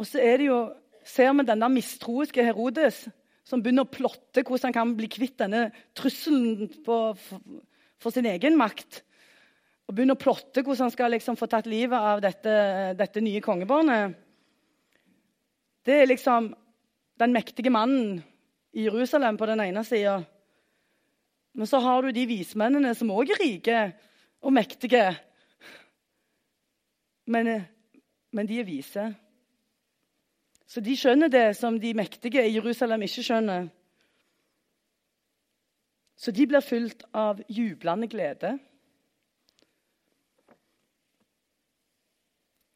Og 0.00 0.08
så 0.08 0.22
er 0.22 0.40
det 0.40 0.48
jo, 0.48 0.58
ser 1.06 1.34
vi 1.36 1.46
denne 1.46 1.68
mistroiske 1.70 2.42
Herodes 2.46 3.04
som 3.44 3.60
begynner 3.62 3.84
å 3.84 3.92
plotte 3.92 4.42
hvordan 4.42 4.70
han 4.70 4.76
kan 4.76 4.94
bli 4.96 5.10
kvitt 5.12 5.36
denne 5.42 5.68
trusselen 5.96 6.70
på, 6.86 6.96
for, 7.18 7.42
for, 8.00 8.14
sin 8.14 8.26
egen 8.30 8.56
makt. 8.58 9.02
Og 9.84 9.94
begynner 9.94 10.16
å 10.16 10.20
plotte 10.20 10.62
hvordan 10.64 10.86
han 10.86 10.94
skal 10.94 11.12
liksom 11.12 11.36
få 11.36 11.48
tatt 11.50 11.66
livet 11.68 11.98
av 11.98 12.22
dette, 12.24 12.52
dette 12.96 13.20
nye 13.20 13.42
kongebarnet. 13.44 14.14
Det 15.84 15.98
er 16.00 16.08
liksom 16.08 16.48
den 17.20 17.34
mektige 17.34 17.70
mannen 17.70 18.22
i 18.74 18.86
Jerusalem 18.86 19.36
på 19.38 19.46
den 19.46 19.60
ene 19.66 19.84
sida 19.86 20.22
men 21.54 21.66
så 21.66 21.78
har 21.78 22.02
du 22.02 22.10
de 22.12 22.26
vismennene 22.26 22.90
som 22.98 23.12
òg 23.14 23.30
er 23.30 23.38
rike 23.38 23.82
og 24.42 24.52
mektige. 24.56 25.04
Men, 27.30 27.50
men, 28.34 28.48
de 28.48 28.58
er 28.58 28.66
vise. 28.66 29.04
Så 30.66 30.82
de 30.82 30.96
skjønner 30.98 31.30
det 31.30 31.46
som 31.54 31.78
de 31.78 31.92
mektige 31.94 32.42
i 32.42 32.56
Jerusalem 32.56 33.06
ikke 33.06 33.22
skjønner. 33.22 33.68
Så 36.18 36.34
de 36.34 36.46
blir 36.50 36.64
fylt 36.64 37.06
av 37.14 37.38
jublende 37.46 38.10
glede. 38.10 38.56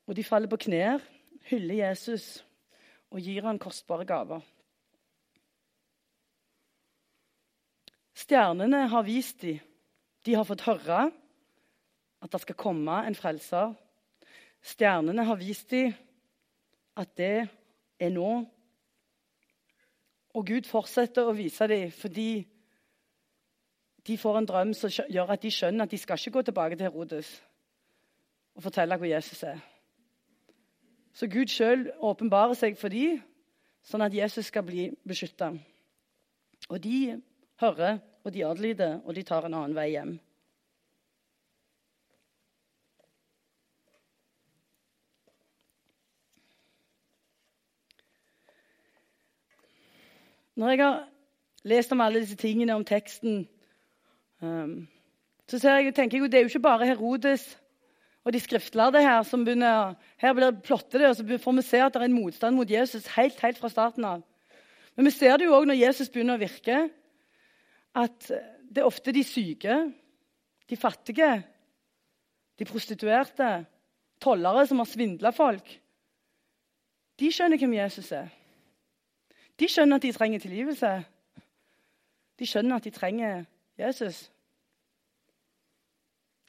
Og 0.08 0.16
de 0.16 0.24
faller 0.24 0.48
på 0.48 0.56
knær, 0.64 1.02
hyller 1.50 1.82
Jesus 1.82 2.38
og 3.12 3.20
gir 3.24 3.44
han 3.44 3.60
kostbare 3.60 4.06
gaver. 4.08 4.40
Stjernene 8.18 8.86
har 8.90 9.04
vist 9.06 9.42
dem. 9.44 9.60
De 10.24 10.34
har 10.34 10.48
fått 10.48 10.64
høre 10.66 11.06
at 12.18 12.32
det 12.32 12.40
skal 12.42 12.58
komme 12.58 12.96
en 13.06 13.16
frelser. 13.16 13.76
Stjernene 14.64 15.24
har 15.28 15.38
vist 15.38 15.70
dem 15.70 15.92
at 16.98 17.12
det 17.16 17.46
er 18.00 18.12
nå. 18.12 18.32
Og 20.34 20.46
Gud 20.48 20.66
fortsetter 20.68 21.28
å 21.28 21.36
vise 21.36 21.68
dem 21.70 21.92
fordi 21.94 22.30
de 24.08 24.16
får 24.16 24.40
en 24.40 24.48
drøm 24.48 24.74
som 24.76 24.90
gjør 24.90 25.34
at 25.34 25.44
de 25.44 25.52
skjønner 25.52 25.84
at 25.84 25.92
de 25.92 26.00
skal 26.00 26.18
ikke 26.18 26.38
gå 26.38 26.48
tilbake 26.48 26.76
til 26.76 26.88
Herodes 26.88 27.32
og 28.56 28.64
fortelle 28.64 28.96
hvor 28.96 29.06
Jesus 29.06 29.42
er. 29.46 29.60
Så 31.18 31.26
Gud 31.26 31.50
sjøl 31.50 31.88
åpenbarer 31.98 32.54
seg 32.54 32.76
for 32.78 32.94
dem, 32.94 33.16
sånn 33.82 34.04
at 34.04 34.14
Jesus 34.14 34.52
skal 34.52 34.62
bli 34.62 34.84
beskytta. 35.02 35.48
Og 36.70 36.78
de 36.84 37.16
hører, 37.58 37.98
og 38.22 38.30
de 38.36 38.44
adlyder, 38.46 39.00
og 39.02 39.16
de 39.16 39.24
tar 39.26 39.48
en 39.48 39.56
annen 39.58 39.74
vei 39.74 39.88
hjem. 39.96 40.12
Når 50.54 50.70
jeg 50.70 50.84
har 50.84 51.02
lest 51.74 51.98
om 51.98 52.06
alle 52.06 52.22
disse 52.22 52.38
tingene, 52.38 52.78
om 52.78 52.86
teksten, 52.86 53.48
um, 54.38 54.84
så 55.50 55.58
jeg, 55.66 55.94
tenker 55.98 56.22
jeg 56.22 56.30
det 56.30 56.38
er 56.38 56.46
jo 56.46 56.54
ikke 56.54 56.68
bare 56.70 56.86
Herodes 56.86 57.56
og 58.28 58.34
de 58.34 58.40
skriftlærde 58.44 59.00
her 59.00 59.22
som 59.24 59.44
begynner 59.44 59.94
Her 60.20 60.34
blir 60.36 60.58
plotter 60.60 61.00
det, 61.00 61.08
og 61.08 61.16
så 61.16 61.38
får 61.40 61.54
vi 61.56 61.62
se 61.64 61.78
at 61.80 61.94
det 61.94 62.02
er 62.02 62.10
en 62.10 62.18
motstand 62.18 62.56
mot 62.56 62.70
Jesus 62.70 63.06
helt, 63.14 63.40
helt 63.40 63.58
fra 63.58 63.70
starten 63.72 64.04
av. 64.04 64.22
Men 64.96 65.08
vi 65.08 65.14
ser 65.14 65.38
det 65.38 65.46
jo 65.46 65.54
òg 65.56 65.64
når 65.70 65.80
Jesus 65.80 66.10
begynner 66.12 66.36
å 66.36 66.42
virke 66.42 66.90
at 67.96 68.28
det 68.28 68.82
er 68.82 68.88
ofte 68.88 69.14
de 69.16 69.24
syke, 69.24 69.78
de 70.68 70.76
fattige, 70.76 71.30
de 72.58 72.68
prostituerte, 72.68 73.48
tollere 74.20 74.66
som 74.68 74.82
har 74.82 74.90
svindla 74.90 75.32
folk. 75.32 75.70
De 77.18 77.32
skjønner 77.32 77.56
hvem 77.62 77.78
Jesus 77.78 78.12
er. 78.12 78.28
De 79.58 79.70
skjønner 79.72 79.96
at 79.96 80.04
de 80.04 80.12
trenger 80.12 80.44
tilgivelse. 80.44 80.92
De 82.38 82.46
skjønner 82.46 82.76
at 82.76 82.84
de 82.84 82.92
trenger 82.92 83.46
Jesus. 83.78 84.26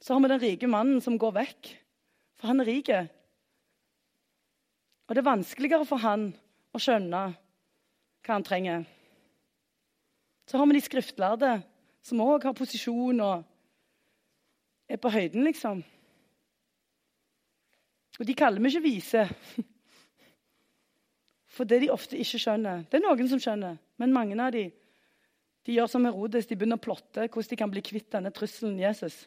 Så 0.00 0.14
har 0.14 0.22
vi 0.22 0.30
den 0.32 0.40
rike 0.40 0.68
mannen 0.70 1.00
som 1.04 1.18
går 1.20 1.34
vekk, 1.36 1.70
for 2.40 2.50
han 2.50 2.62
er 2.62 2.70
rik. 2.70 2.88
Og 5.08 5.14
det 5.14 5.20
er 5.20 5.28
vanskeligere 5.28 5.84
for 5.88 6.00
han 6.00 6.30
å 6.72 6.80
skjønne 6.80 7.22
hva 8.24 8.32
han 8.32 8.46
trenger. 8.46 8.86
Så 10.48 10.58
har 10.58 10.66
vi 10.66 10.78
de 10.78 10.82
skriftlærde, 10.84 11.52
som 12.02 12.22
òg 12.24 12.46
har 12.48 12.56
posisjon 12.56 13.20
og 13.20 13.44
er 14.90 14.98
på 14.98 15.12
høyden, 15.12 15.44
liksom. 15.44 15.82
Og 18.20 18.26
de 18.26 18.36
kaller 18.36 18.60
vi 18.60 18.72
ikke 18.72 18.84
vise. 18.84 19.26
For 21.50 21.68
det 21.68 21.80
de 21.82 21.90
ofte 21.92 22.18
ikke 22.18 22.40
skjønner. 22.40 22.86
Det 22.88 22.98
er 22.98 23.04
noen 23.04 23.28
som 23.28 23.40
skjønner, 23.42 23.76
men 24.00 24.14
mange 24.16 24.38
av 24.40 24.54
de, 24.54 24.64
de 25.66 25.76
gjør 25.76 25.90
som 25.92 26.06
Herodes. 26.08 26.48
De 26.48 26.56
begynner 26.56 26.80
å 26.80 26.84
plotte 26.84 27.26
hvordan 27.26 27.50
de 27.52 27.58
kan 27.60 27.72
bli 27.72 27.82
kvitt 27.84 28.10
denne 28.14 28.32
trusselen 28.34 28.78
Jesus. 28.80 29.24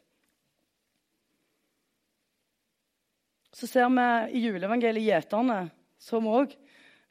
Så 3.53 3.69
ser 3.69 3.89
vi 3.93 4.07
i 4.37 4.43
juleevangeliet 4.47 5.05
gjeterne, 5.05 5.67
som 6.01 6.25
òg 6.27 6.55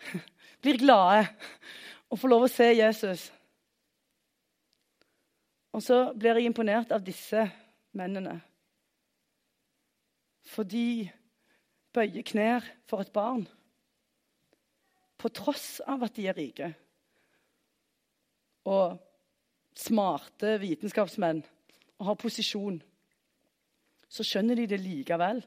blir 0.62 0.80
glade 0.80 1.28
og 2.10 2.18
får 2.18 2.32
lov 2.32 2.46
å 2.46 2.50
se 2.50 2.68
Jesus. 2.74 3.28
Og 5.72 5.80
så 5.80 6.04
blir 6.12 6.36
jeg 6.36 6.50
imponert 6.50 6.92
av 6.92 7.04
disse 7.04 7.46
mennene. 7.96 8.36
For 10.52 10.68
de 10.68 11.08
bøyer 11.94 12.26
knær 12.28 12.66
for 12.90 13.04
et 13.04 13.12
barn. 13.14 13.46
På 15.16 15.30
tross 15.32 15.78
av 15.86 16.02
at 16.04 16.16
de 16.18 16.26
er 16.28 16.36
rike. 16.36 16.68
Og 18.68 18.98
smarte 19.78 20.58
vitenskapsmenn 20.60 21.40
og 22.02 22.08
har 22.10 22.18
posisjon, 22.20 22.80
så 24.12 24.24
skjønner 24.26 24.58
de 24.58 24.68
det 24.68 24.80
likevel. 24.82 25.40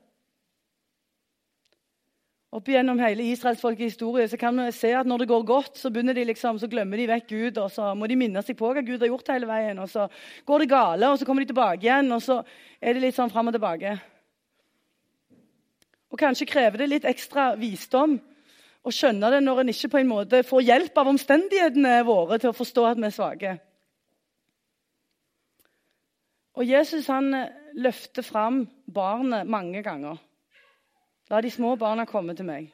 Opp 2.56 2.70
igjennom 2.72 3.00
hele 3.04 3.26
israelsfolkets 3.34 3.98
historie 3.98 4.30
så 4.32 4.38
kan 4.40 4.56
vi 4.56 4.70
se 4.72 4.94
at 4.96 5.08
når 5.08 5.24
det 5.24 5.28
går 5.28 5.42
godt, 5.48 5.74
så, 5.76 5.90
de 5.90 6.24
liksom, 6.24 6.60
så 6.60 6.70
glemmer 6.72 7.02
de 7.02 7.08
vekk 7.10 7.26
Gud, 7.28 7.58
og 7.60 7.72
så 7.74 7.90
må 8.00 8.08
de 8.08 8.16
minne 8.16 8.44
seg 8.46 8.56
på 8.56 8.70
hva 8.72 8.84
Gud 8.86 9.02
har 9.04 9.10
gjort 9.12 9.32
hele 9.34 9.50
veien. 9.50 9.80
Og 9.84 9.90
så 9.92 10.06
går 10.48 10.64
det 10.64 10.70
gale, 10.72 11.10
og 11.10 11.20
så 11.20 11.28
kommer 11.28 11.44
de 11.44 11.50
tilbake 11.52 11.84
igjen, 11.84 12.12
og 12.16 12.22
så 12.24 12.38
er 12.80 12.96
det 12.96 13.02
litt 13.04 13.18
sånn 13.18 13.34
fram 13.34 13.52
og 13.52 13.58
tilbake. 13.58 13.98
Og 16.16 16.22
kanskje 16.22 16.48
krever 16.48 16.80
det 16.80 16.88
litt 16.94 17.08
ekstra 17.10 17.50
visdom 17.60 18.16
å 18.86 18.94
skjønne 18.94 19.34
det 19.34 19.42
når 19.44 19.60
en 19.64 19.72
ikke 19.74 19.90
på 19.92 20.00
en 20.00 20.12
måte 20.14 20.40
får 20.48 20.64
hjelp 20.64 21.02
av 21.02 21.10
omstendighetene 21.12 21.98
våre 22.08 22.38
til 22.40 22.54
å 22.54 22.56
forstå 22.56 22.86
at 22.88 23.02
vi 23.02 23.10
er 23.10 23.16
svake. 23.18 23.52
Og 26.56 26.64
Jesus 26.64 27.12
han 27.12 27.34
løfter 27.76 28.24
fram 28.24 28.64
barnet 28.88 29.44
mange 29.52 29.84
ganger. 29.84 30.24
La 31.30 31.42
de 31.42 31.52
små 31.52 31.76
barna 31.76 32.06
komme 32.06 32.36
til 32.36 32.46
meg. 32.46 32.74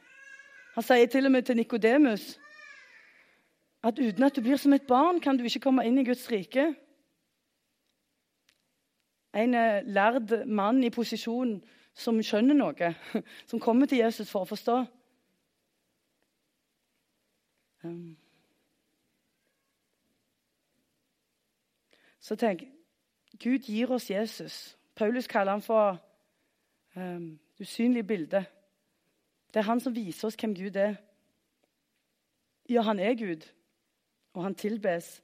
Han 0.76 0.84
sier 0.84 1.08
til 1.08 1.26
og 1.26 1.32
med 1.32 1.44
til 1.48 1.56
Nikodemus 1.56 2.40
at 3.84 4.00
uten 4.00 4.24
at 4.24 4.36
du 4.36 4.42
blir 4.42 4.58
som 4.58 4.74
et 4.74 4.88
barn, 4.88 5.20
kan 5.22 5.38
du 5.38 5.44
ikke 5.44 5.60
komme 5.60 5.86
inn 5.86 5.98
i 5.98 6.06
Guds 6.06 6.32
rike. 6.32 6.76
En 9.34 9.54
eh, 9.54 9.84
lærd 9.86 10.46
mann 10.46 10.84
i 10.84 10.90
posisjon 10.90 11.62
som 11.96 12.20
skjønner 12.22 12.56
noe, 12.56 12.92
som 13.50 13.60
kommer 13.60 13.90
til 13.90 14.04
Jesus 14.04 14.30
for 14.30 14.46
å 14.46 14.50
forstå. 14.52 14.78
Um. 17.84 18.18
Så 22.22 22.38
tenk 22.38 22.68
Gud 23.42 23.66
gir 23.66 23.90
oss 23.90 24.12
Jesus. 24.12 24.78
Paulus 24.96 25.28
kaller 25.28 25.58
han 25.58 25.66
for 25.66 25.98
um, 26.96 27.40
usynlige 27.60 28.04
bilde. 28.04 28.46
Det 29.54 29.60
er 29.60 29.68
han 29.68 29.80
som 29.80 29.96
viser 29.96 30.28
oss 30.28 30.40
hvem 30.40 30.56
Gud 30.56 30.76
er. 30.76 30.96
Ja, 32.70 32.82
han 32.82 33.00
er 33.00 33.16
Gud, 33.20 33.48
og 34.34 34.44
han 34.44 34.56
tilbes. 34.56 35.22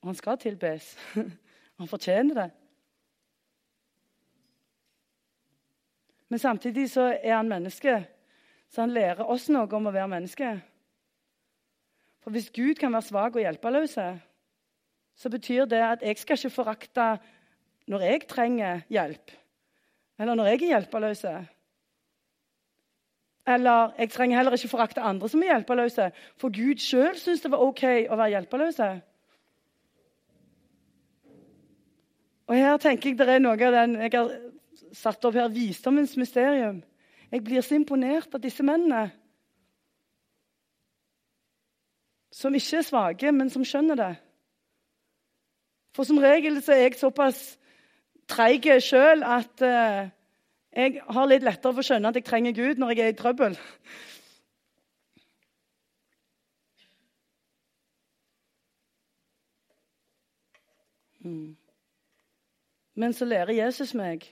Og 0.00 0.08
han 0.08 0.18
skal 0.18 0.38
tilbes. 0.38 0.96
Han 1.76 1.88
fortjener 1.88 2.34
det. 2.34 2.50
Men 6.28 6.38
samtidig 6.38 6.90
så 6.90 7.18
er 7.22 7.36
han 7.36 7.48
menneske, 7.48 8.06
så 8.68 8.80
han 8.80 8.94
lærer 8.96 9.28
oss 9.28 9.50
noe 9.52 9.68
om 9.76 9.86
å 9.86 9.92
være 9.92 10.08
menneske. 10.08 10.54
For 12.24 12.34
hvis 12.34 12.48
Gud 12.50 12.80
kan 12.80 12.96
være 12.96 13.06
svak 13.06 13.36
og 13.36 13.44
hjelpeløs, 13.44 13.98
så 15.16 15.30
betyr 15.30 15.68
det 15.68 15.82
at 15.84 16.02
jeg 16.02 16.18
skal 16.18 16.40
ikke 16.40 16.54
forakte 16.54 17.10
når 17.86 18.06
jeg 18.08 18.24
trenger 18.28 18.80
hjelp. 18.88 19.36
Eller 20.18 20.34
når 20.34 20.44
jeg 20.44 20.62
er 20.62 20.66
hjelpeløs. 20.66 21.24
Eller 23.46 23.92
jeg 23.98 24.10
trenger 24.10 24.36
heller 24.36 24.52
ikke 24.52 24.68
forakte 24.68 25.00
andre 25.00 25.28
som 25.28 25.42
er 25.42 25.52
hjelpeløse. 25.52 26.10
For 26.40 26.54
Gud 26.54 26.80
sjøl 26.82 27.18
syns 27.20 27.44
det 27.44 27.52
var 27.52 27.62
OK 27.62 27.84
å 27.84 28.16
være 28.16 28.32
hjelpeløse. 28.34 28.88
Og 32.46 32.54
her 32.54 32.76
tenker 32.82 33.10
jeg 33.10 33.18
det 33.18 33.28
er 33.28 33.42
noe 33.42 33.58
av 33.58 33.74
den 33.74 33.96
jeg 34.00 34.12
har 34.14 34.34
satt 34.94 35.24
opp 35.26 35.34
her, 35.34 35.48
visdommens 35.52 36.16
mysterium. 36.16 36.82
Jeg 37.30 37.42
blir 37.44 37.62
så 37.62 37.74
imponert 37.74 38.34
av 38.34 38.42
disse 38.42 38.62
mennene. 38.66 39.08
Som 42.32 42.54
ikke 42.54 42.78
er 42.78 42.86
svake, 42.86 43.32
men 43.32 43.50
som 43.50 43.64
skjønner 43.66 43.98
det. 43.98 44.14
For 45.96 46.06
som 46.06 46.20
regel 46.20 46.60
så 46.62 46.74
er 46.74 46.86
jeg 46.86 46.98
såpass 47.00 47.56
treig 48.30 48.66
sjøl 48.82 49.22
at 49.26 49.62
uh, 49.64 50.08
jeg 50.76 51.00
har 51.08 51.28
litt 51.30 51.44
lettere 51.46 51.72
for 51.72 51.80
å 51.80 51.88
skjønne 51.88 52.10
at 52.10 52.18
jeg 52.18 52.26
trenger 52.26 52.56
Gud 52.56 52.80
når 52.80 52.92
jeg 52.92 53.06
er 53.06 53.14
i 53.14 53.16
trøbbel. 53.16 53.56
Mm. 61.26 61.56
Men 62.94 63.12
så 63.16 63.26
lærer 63.28 63.56
Jesus 63.56 63.94
meg 63.98 64.28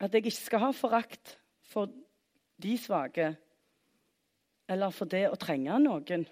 at 0.00 0.12
jeg 0.12 0.24
ikke 0.24 0.36
skal 0.36 0.64
ha 0.66 0.72
forakt 0.74 1.36
for 1.70 1.92
de 2.60 2.74
svake 2.78 3.30
eller 4.68 4.92
for 4.96 5.08
det 5.08 5.26
å 5.28 5.38
trenge 5.40 5.76
noen. 5.80 6.24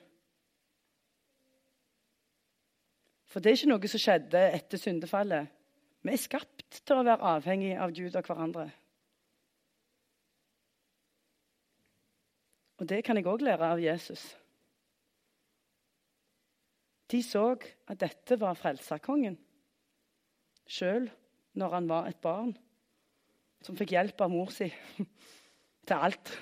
For 3.29 3.41
det 3.41 3.53
er 3.53 3.61
ikke 3.61 3.73
noe 3.73 3.93
som 3.93 4.03
skjedde 4.03 4.43
etter 4.57 4.81
syndefallet. 4.81 5.53
Vi 6.03 6.11
er 6.11 6.19
skapt 6.19 6.81
til 6.83 6.99
å 6.99 7.07
være 7.07 7.35
avhengig 7.37 7.75
av 7.79 7.93
Gud 7.95 8.17
og 8.19 8.27
hverandre. 8.27 8.67
Og 12.83 12.89
det 12.91 13.05
kan 13.07 13.19
jeg 13.19 13.29
òg 13.31 13.45
lære 13.47 13.69
av 13.77 13.83
Jesus. 13.83 14.25
De 17.13 17.21
så 17.23 17.45
at 17.55 18.01
dette 18.01 18.39
var 18.41 18.59
frelserkongen, 18.59 19.37
sjøl 20.67 21.07
når 21.61 21.77
han 21.77 21.89
var 21.91 22.09
et 22.09 22.19
barn 22.25 22.55
som 23.63 23.77
fikk 23.79 23.95
hjelp 23.95 24.25
av 24.25 24.33
mor 24.33 24.51
si 24.51 24.67
til 25.87 25.95
alt. 25.95 26.33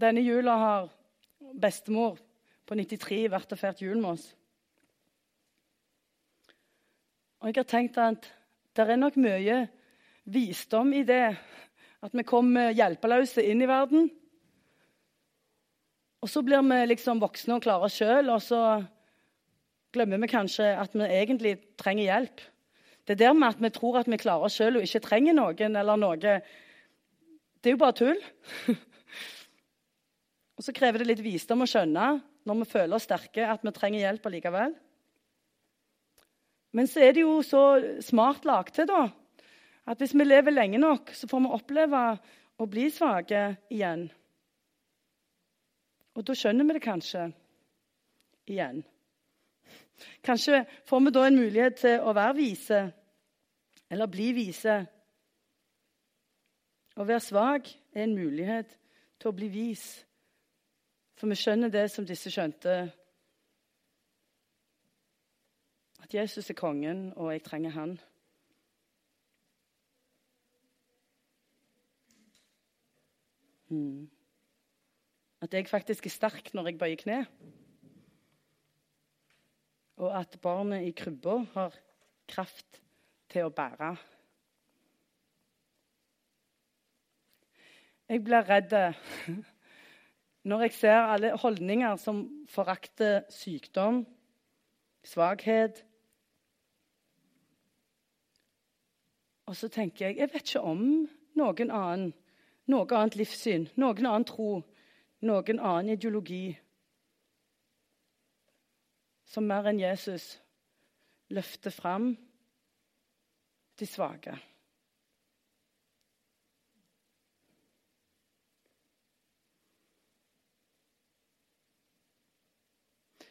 Denne 0.00 0.22
jula 0.24 0.56
har 0.56 0.90
bestemor 1.60 2.16
på 2.64 2.76
93 2.78 3.26
vært 3.32 3.50
og 3.52 3.60
feiret 3.60 3.82
jul 3.84 3.98
med 4.00 4.14
oss. 4.14 4.28
Og 7.40 7.50
jeg 7.50 7.58
har 7.58 7.68
tenkt 7.68 7.98
at 8.00 8.28
det 8.76 8.86
er 8.86 9.00
nok 9.00 9.18
mye 9.20 9.58
visdom 10.30 10.92
i 10.96 11.02
det 11.04 11.24
at 12.00 12.16
vi 12.16 12.24
kommer 12.24 12.72
hjelpeløse 12.72 13.44
inn 13.44 13.60
i 13.60 13.68
verden. 13.68 14.08
Og 16.20 16.28
så 16.32 16.42
blir 16.44 16.64
vi 16.64 16.80
liksom 16.88 17.20
voksne 17.20 17.58
og 17.58 17.64
klare 17.64 17.88
oss 17.88 17.98
sjøl, 18.00 18.28
og 18.32 18.40
så 18.44 18.60
glemmer 19.92 20.20
vi 20.22 20.32
kanskje 20.32 20.68
at 20.80 20.96
vi 20.96 21.08
egentlig 21.08 21.56
trenger 21.80 22.06
hjelp. 22.06 22.44
Det 23.08 23.18
der 23.20 23.34
med 23.36 23.56
at 23.56 23.64
vi 23.64 23.72
tror 23.74 24.00
at 24.00 24.08
vi 24.08 24.20
klarer 24.20 24.48
oss 24.48 24.56
sjøl 24.60 24.78
og 24.78 24.86
ikke 24.86 25.02
trenger 25.08 25.36
noen 25.36 25.80
eller 25.80 26.00
noe, 26.00 26.20
det 26.20 27.68
er 27.68 27.76
jo 27.76 27.80
bare 27.80 27.98
tull. 28.00 28.28
Og 30.60 30.64
så 30.66 30.74
krever 30.76 31.00
det 31.00 31.06
litt 31.08 31.22
visdom 31.24 31.64
å 31.64 31.66
skjønne 31.70 32.06
når 32.44 32.56
vi 32.58 32.66
føler 32.68 32.92
oss 32.98 33.06
sterke, 33.08 33.46
at 33.48 33.62
vi 33.64 33.70
trenger 33.72 34.02
hjelp 34.02 34.26
allikevel. 34.28 34.74
Men 36.76 36.88
så 36.90 37.00
er 37.00 37.14
det 37.16 37.22
jo 37.22 37.38
så 37.40 37.62
smart 38.04 38.44
lagt 38.44 38.74
til, 38.76 38.84
da. 38.90 39.06
At 39.88 40.04
hvis 40.04 40.12
vi 40.12 40.26
lever 40.26 40.52
lenge 40.52 40.76
nok, 40.82 41.14
så 41.16 41.30
får 41.30 41.40
vi 41.46 41.52
oppleve 41.56 42.02
å 42.60 42.66
bli 42.68 42.84
svake 42.92 43.40
igjen. 43.72 44.04
Og 46.12 46.28
da 46.28 46.36
skjønner 46.36 46.68
vi 46.68 46.76
det 46.76 46.84
kanskje 46.84 47.24
igjen. 48.52 48.84
Kanskje 50.28 50.60
får 50.84 51.02
vi 51.06 51.14
da 51.16 51.24
en 51.24 51.40
mulighet 51.40 51.80
til 51.86 52.04
å 52.04 52.12
være 52.20 52.36
vise, 52.36 52.82
eller 53.88 54.12
bli 54.12 54.28
vise. 54.36 54.76
Å 57.00 57.08
være 57.08 57.24
svak 57.24 57.72
er 57.96 58.04
en 58.04 58.16
mulighet 58.20 58.76
til 59.16 59.32
å 59.32 59.36
bli 59.40 59.48
vis. 59.56 59.88
For 61.20 61.28
vi 61.28 61.36
skjønner 61.36 61.68
det 61.68 61.82
som 61.92 62.06
disse 62.08 62.30
skjønte. 62.32 62.74
At 66.00 66.14
Jesus 66.16 66.48
er 66.48 66.56
kongen, 66.56 67.10
og 67.12 67.34
jeg 67.34 67.42
trenger 67.44 67.74
han. 67.74 67.92
Hmm. 73.68 74.08
At 75.44 75.52
jeg 75.52 75.68
faktisk 75.68 76.08
er 76.08 76.16
sterk 76.16 76.50
når 76.56 76.70
jeg 76.70 76.80
bøyer 76.80 77.04
kne. 77.04 77.20
Og 80.00 80.16
at 80.22 80.40
barnet 80.40 80.88
i 80.88 80.96
krybba 80.96 81.36
har 81.52 81.76
kraft 82.32 82.80
til 83.28 83.44
å 83.44 83.52
bære. 83.52 83.92
Jeg 88.08 88.24
blir 88.24 88.54
redd 88.56 88.78
når 90.44 90.66
jeg 90.66 90.72
ser 90.72 91.12
alle 91.12 91.34
holdninger 91.36 91.96
som 92.00 92.24
forakter 92.48 93.22
sykdom, 93.30 94.04
svakhet 95.04 95.84
Og 99.50 99.56
så 99.56 99.66
tenker 99.68 100.06
jeg 100.06 100.16
jeg 100.16 100.30
vet 100.30 100.46
ikke 100.46 100.60
om 100.62 100.82
noen 101.34 101.70
annen, 101.74 102.12
noe 102.70 102.86
annet 102.94 103.16
livssyn, 103.18 103.64
noen 103.82 104.06
annen 104.06 104.26
tro, 104.28 104.60
noen 105.26 105.58
annen 105.58 105.96
ideologi 105.96 106.52
som 109.26 109.48
mer 109.50 109.66
enn 109.66 109.82
Jesus 109.82 110.36
løfter 111.34 111.74
fram 111.74 112.12
de 113.78 113.90
svake. 113.90 114.36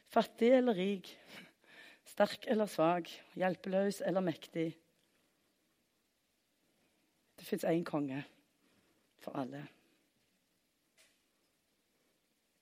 Fattig 0.09 0.49
eller 0.57 0.73
rik, 0.73 1.09
sterk 2.09 2.47
eller 2.49 2.65
svak, 2.65 3.09
hjelpeløs 3.37 4.01
eller 4.01 4.25
mektig. 4.25 4.69
Det 7.37 7.45
fins 7.45 7.63
én 7.63 7.85
konge 7.85 8.23
for 9.21 9.37
alle. 9.37 9.61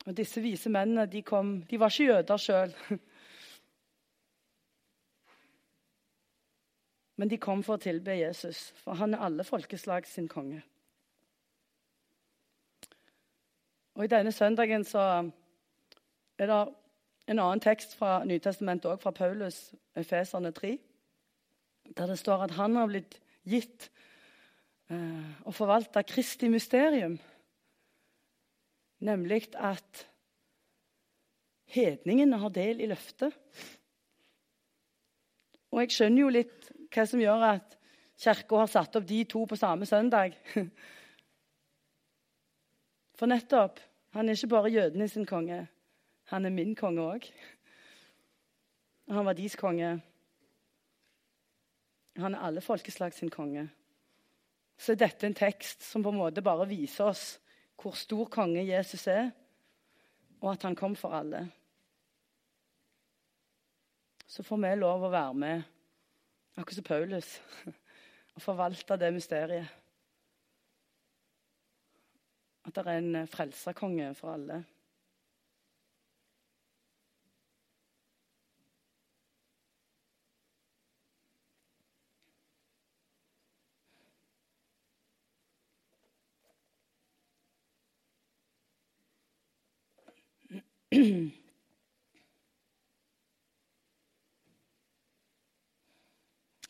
Og 0.08 0.18
Disse 0.18 0.42
vise 0.44 0.70
mennene 0.72 1.08
de 1.12 1.22
kom, 1.24 1.62
de 1.68 1.80
var 1.80 1.92
ikke 1.92 2.04
jøder 2.12 2.38
sjøl. 2.40 2.76
Men 7.18 7.30
de 7.32 7.40
kom 7.42 7.64
for 7.66 7.76
å 7.76 7.82
tilbe 7.82 8.14
Jesus, 8.14 8.70
for 8.84 9.00
han 9.00 9.16
er 9.16 9.24
alle 9.26 9.44
folkeslag 9.44 10.06
sin 10.08 10.28
konge. 10.30 10.62
Og 13.98 14.06
I 14.06 14.12
denne 14.12 14.32
søndagen 14.32 14.86
så 14.86 15.02
er 16.38 16.52
det 16.52 16.60
en 17.28 17.40
annen 17.40 17.64
tekst 17.64 17.96
fra 18.00 18.24
Nytestamentet, 18.26 18.90
også 18.92 19.04
fra 19.04 19.12
Paulus, 19.12 19.74
Efeserne 19.96 20.52
3, 20.56 20.78
der 21.98 22.12
det 22.12 22.20
står 22.20 22.48
at 22.48 22.56
han 22.58 22.76
har 22.76 22.88
blitt 22.88 23.18
gitt 23.48 23.90
eh, 24.92 25.32
å 25.48 25.54
forvalte 25.56 26.04
Kristi 26.08 26.50
mysterium, 26.52 27.18
nemlig 29.04 29.50
at 29.56 30.06
hedningene 31.76 32.40
har 32.40 32.54
del 32.56 32.82
i 32.82 32.90
løftet. 32.90 33.36
Og 35.72 35.84
jeg 35.84 35.96
skjønner 35.96 36.24
jo 36.24 36.34
litt 36.34 36.70
hva 36.94 37.04
som 37.08 37.22
gjør 37.22 37.50
at 37.52 37.76
Kirka 38.18 38.64
har 38.64 38.70
satt 38.72 38.96
opp 38.98 39.06
de 39.06 39.20
to 39.30 39.44
på 39.46 39.60
samme 39.60 39.86
søndag. 39.86 40.34
For 43.18 43.30
nettopp 43.30 43.82
han 44.16 44.30
er 44.30 44.38
ikke 44.38 44.56
bare 44.56 44.72
jødene 44.74 45.08
sin 45.12 45.28
konge, 45.28 45.68
han 46.28 46.46
er 46.46 46.52
min 46.52 46.76
konge 46.76 47.04
òg. 47.04 47.28
Han 49.08 49.26
var 49.26 49.38
deres 49.38 49.56
konge. 49.56 49.94
Han 52.18 52.36
er 52.36 52.44
alle 52.44 52.62
folkeslag 52.62 53.14
sin 53.14 53.32
konge. 53.32 53.70
Så 54.78 54.94
er 54.94 55.02
dette 55.02 55.28
en 55.28 55.38
tekst 55.38 55.86
som 55.88 56.04
på 56.04 56.12
en 56.12 56.20
måte 56.20 56.44
bare 56.44 56.68
viser 56.70 57.14
oss 57.14 57.26
hvor 57.78 57.96
stor 57.96 58.26
konge 58.34 58.66
Jesus 58.66 59.06
er, 59.08 59.30
og 60.42 60.52
at 60.52 60.66
han 60.66 60.76
kom 60.76 60.96
for 60.98 61.14
alle. 61.14 61.46
Så 64.28 64.44
får 64.44 64.60
vi 64.64 64.76
lov 64.76 65.06
å 65.06 65.14
være 65.14 65.34
med 65.34 65.66
akkurat 66.58 66.76
som 66.76 66.88
Paulus, 66.88 67.36
og 68.36 68.42
forvalte 68.42 68.98
det 68.98 69.14
mysteriet. 69.14 69.76
At 72.66 72.76
det 72.76 72.84
er 72.84 72.98
en 73.00 73.30
frelserkonge 73.32 74.10
for 74.18 74.34
alle. 74.34 74.66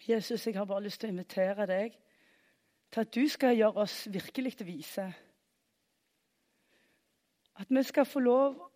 Jesus, 0.08 0.48
jeg 0.48 0.56
har 0.56 0.66
bare 0.66 0.84
lyst 0.84 1.02
til 1.02 1.10
å 1.10 1.14
invitere 1.14 1.66
deg 1.68 1.92
til 2.92 3.02
at 3.04 3.16
du 3.16 3.28
skal 3.28 3.58
gjøre 3.58 3.82
oss 3.84 4.08
virkelig 4.12 4.58
til 4.58 4.68
vise. 4.68 5.14
At 7.58 7.68
vi 7.70 7.84
skal 7.84 8.06
få 8.08 8.20
lov 8.24 8.72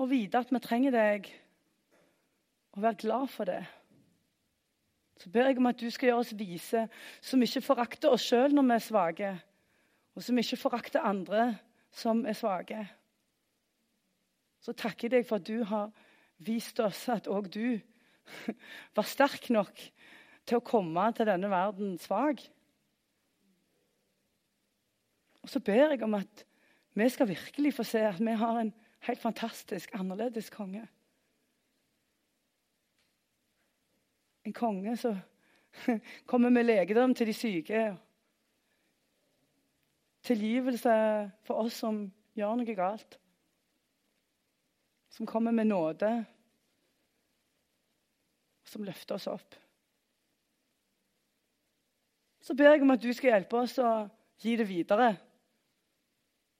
å 0.00 0.06
vite 0.08 0.38
at 0.40 0.52
vi 0.52 0.58
trenger 0.64 0.90
deg, 0.96 1.28
og 2.72 2.82
være 2.82 2.94
glad 3.02 3.28
for 3.28 3.44
det. 3.44 3.64
Så 5.20 5.30
ber 5.30 5.46
jeg 5.50 5.58
om 5.58 5.66
at 5.68 5.80
du 5.80 5.90
skal 5.90 6.08
gjøre 6.08 6.20
oss 6.24 6.38
vise, 6.38 6.88
som 7.20 7.42
ikke 7.42 7.60
forakter 7.64 8.08
oss 8.14 8.24
sjøl 8.24 8.54
når 8.54 8.62
vi 8.62 8.74
er 8.76 8.86
svake, 8.86 9.40
og 10.16 10.22
som 10.24 10.38
ikke 10.40 10.56
forakter 10.60 11.00
andre 11.04 11.58
som 11.92 12.26
er 12.26 12.32
svake. 12.38 12.99
Så 14.60 14.74
takker 14.76 15.08
jeg 15.08 15.14
deg 15.14 15.28
for 15.28 15.40
at 15.40 15.48
du 15.48 15.64
har 15.64 15.90
vist 16.44 16.80
oss 16.80 17.06
at 17.12 17.28
òg 17.28 17.48
du 17.52 17.80
var 18.96 19.08
sterk 19.08 19.50
nok 19.52 19.72
til 20.46 20.58
å 20.58 20.64
komme 20.64 21.06
til 21.16 21.28
denne 21.28 21.50
verden 21.52 21.96
svak. 22.00 22.42
Og 25.40 25.48
så 25.48 25.62
ber 25.64 25.94
jeg 25.94 26.02
om 26.04 26.16
at 26.18 26.44
vi 26.98 27.08
skal 27.08 27.28
virkelig 27.30 27.74
få 27.74 27.86
se 27.86 28.02
at 28.04 28.20
vi 28.20 28.36
har 28.36 28.60
en 28.60 28.72
helt 29.06 29.22
fantastisk 29.22 29.94
annerledes 29.96 30.50
konge. 30.52 30.84
En 34.44 34.52
konge 34.56 34.96
som 34.96 35.16
kommer 36.30 36.50
med 36.50 36.66
legedom 36.66 37.14
til 37.14 37.30
de 37.30 37.34
syke. 37.34 37.82
Tilgivelse 40.22 40.92
for 41.46 41.64
oss 41.64 41.80
som 41.80 42.02
gjør 42.36 42.60
noe 42.60 42.76
galt. 42.76 43.20
Som 45.10 45.26
kommer 45.26 45.52
med 45.52 45.66
nåde 45.66 46.24
som 48.70 48.84
løfter 48.86 49.14
oss 49.14 49.26
opp. 49.26 49.54
Så 52.40 52.54
ber 52.56 52.70
jeg 52.72 52.82
om 52.84 52.94
at 52.94 53.02
du 53.02 53.10
skal 53.12 53.34
hjelpe 53.34 53.58
oss 53.60 53.76
å 53.82 54.08
gi 54.40 54.56
det 54.56 54.68
videre, 54.68 55.12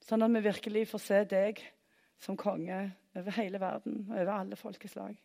sånn 0.05 0.23
at 0.25 0.33
vi 0.35 0.41
virkelig 0.45 0.89
får 0.91 1.01
se 1.01 1.19
deg 1.31 1.61
som 2.21 2.37
konge 2.37 2.91
over 3.17 3.31
hele 3.39 3.59
verden 3.61 4.05
og 4.09 4.15
over 4.19 4.33
alle 4.35 4.59
folkeslag. 4.59 5.15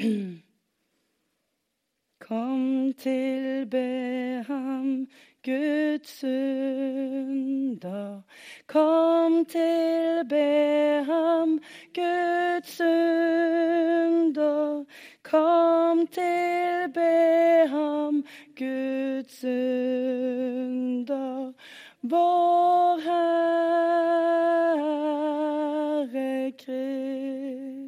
Kom, 2.30 2.94
til 2.98 3.66
be 3.66 4.44
ham, 4.46 5.08
Guds 5.44 6.18
synder. 6.18 8.20
Kom, 8.66 9.44
til 9.44 10.24
be 10.28 11.04
ham, 11.04 11.60
Guds 11.94 12.68
synder. 12.76 14.84
Kom, 15.22 16.06
til 16.06 16.92
be 16.94 17.68
ham, 17.68 18.24
Guds 18.58 19.38
synder. 19.38 21.52
Vår 22.02 23.00
Herre 23.00 23.32
Krist. 26.52 27.79